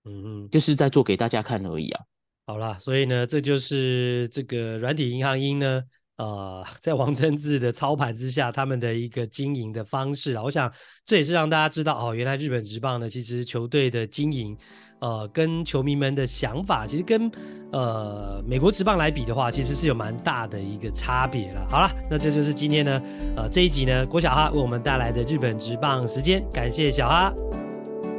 [0.04, 2.04] 嗯嗯，就是在做给大家看而已啊。
[2.44, 5.82] 好啦，所以呢，这就是这个软体银行音呢，
[6.22, 10.42] 呃，在王贞治的操盘之下，他们的一个经营的方式啊。
[10.44, 10.72] 我想
[11.04, 14.56] 这也是让大家知道哦，原来日本职棒呢，其实球队的经营。
[15.00, 17.28] 呃，跟球迷们的想法，其实跟
[17.72, 21.66] 呃美国职棒来比的话，其实是有蛮大的一个差别了。
[21.68, 23.02] 好了，那这就是今天呢，
[23.36, 27.34] 呃这一集呢，郭小哈为我们带来的日本职棒时间，感谢小哈，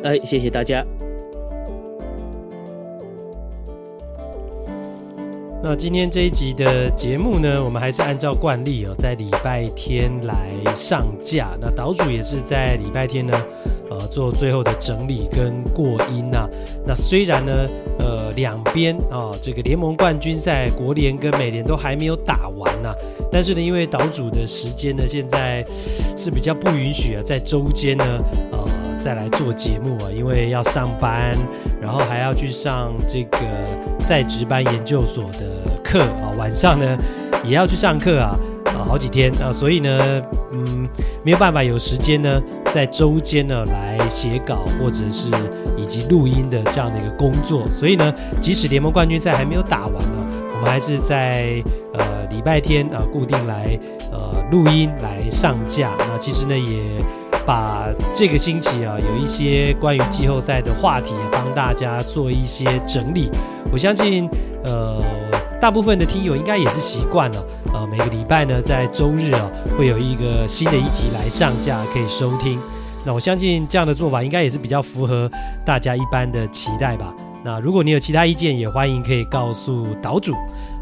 [0.03, 0.83] 哎，谢谢大家。
[5.65, 11.51] 那今天这一集的节目呢，我们还是按照惯例哦，在礼拜天来上架。
[11.61, 13.33] 那岛主也是在礼拜天呢。
[13.89, 16.49] 呃，做最后的整理跟过音呐、啊。
[16.85, 17.65] 那虽然呢，
[17.99, 22.95] 呃，两边啊，这个联盟冠军赛，国联跟美联都还没有打完呐、啊。
[23.31, 25.63] 但是呢，因为岛主的时间呢，现在
[26.17, 28.05] 是比较不允许啊，在周间呢，
[28.51, 28.62] 呃，
[29.03, 31.35] 再来做节目啊，因为要上班，
[31.81, 33.37] 然后还要去上这个
[34.07, 36.97] 在职班研究所的课啊，晚上呢
[37.43, 38.33] 也要去上课啊。
[38.67, 40.87] 啊，好几天啊，所以呢，嗯，
[41.23, 42.41] 没有办法有时间呢，
[42.73, 45.29] 在周间呢来写稿或者是
[45.77, 50.25] 以及录音的这样的一个工作，所以呢，即使联盟冠军赛还没有打完呢，
[50.55, 51.61] 我们还是在
[51.93, 53.77] 呃礼拜天啊固定来
[54.11, 55.91] 呃录音来上架。
[55.99, 56.81] 那其实呢，也
[57.45, 63.29] 把这个星期啊有一些关于季后赛的话题帮大家做一些整理。
[63.71, 64.29] 我相信
[64.65, 64.97] 呃。
[65.61, 72.59] 大部分的听友应该也是习惯了，呃，每个礼拜呢，在周日啊，会有一个新的一集来上架，可以收听。
[73.05, 75.31] 那我相信这样的做法应该也是比较符合
[75.63, 77.13] 大家一般的期待吧。
[77.45, 80.33] 那如果你有其他意见，也欢迎可以告诉岛主。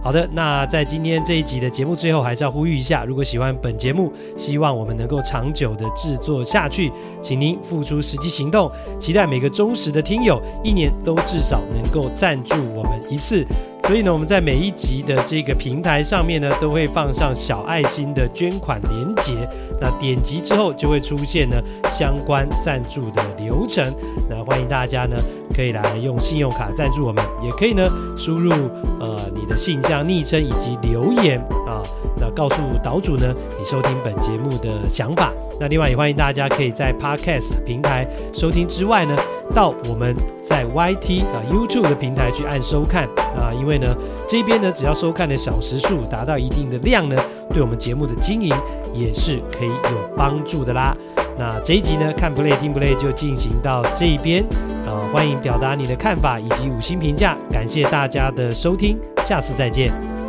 [0.03, 6.91] 好的，那在今天这一集的节目最后，还是要呼吁一下，如果喜欢本节目，希望我们能够长久的制作下去，
[7.21, 13.45] 请您付出实际行动，期待每个忠实的听友一年都至少能够赞助我们一次。
[13.83, 19.47] 所以呢，我们在每一集的这个平台上面呢，都会放上小爱心的捐款连结。
[19.79, 21.57] 那点击之后就会出现呢
[21.93, 23.85] 相关赞助的流程。
[24.27, 25.15] 那欢迎大家呢
[25.53, 27.87] 可以来用信用卡赞助我们，也可以呢
[28.17, 28.51] 输入
[28.99, 31.81] 呃你的信箱、昵称以及留言啊，
[32.19, 35.31] 那告诉岛主呢你收听本节目的想法。
[35.59, 39.15] 那另外也欢迎大家可以在 Podcast 平台收听之外呢，
[39.53, 43.03] 到我们在 YT 啊 YouTube 的平台去按收看
[43.37, 43.95] 啊，因为呢
[44.27, 47.15] 这边呢只要收看的小时数达到一定的量呢，
[47.51, 48.51] 对我们节目的经营
[48.91, 50.97] 也是可以有帮助的啦。
[51.41, 54.45] 那这一集呢，看 Play 听 Play 就进行到这一边，
[54.85, 60.20] 呃，欢迎表达你的看法以及五星评价，感谢大家的收听，下次再见。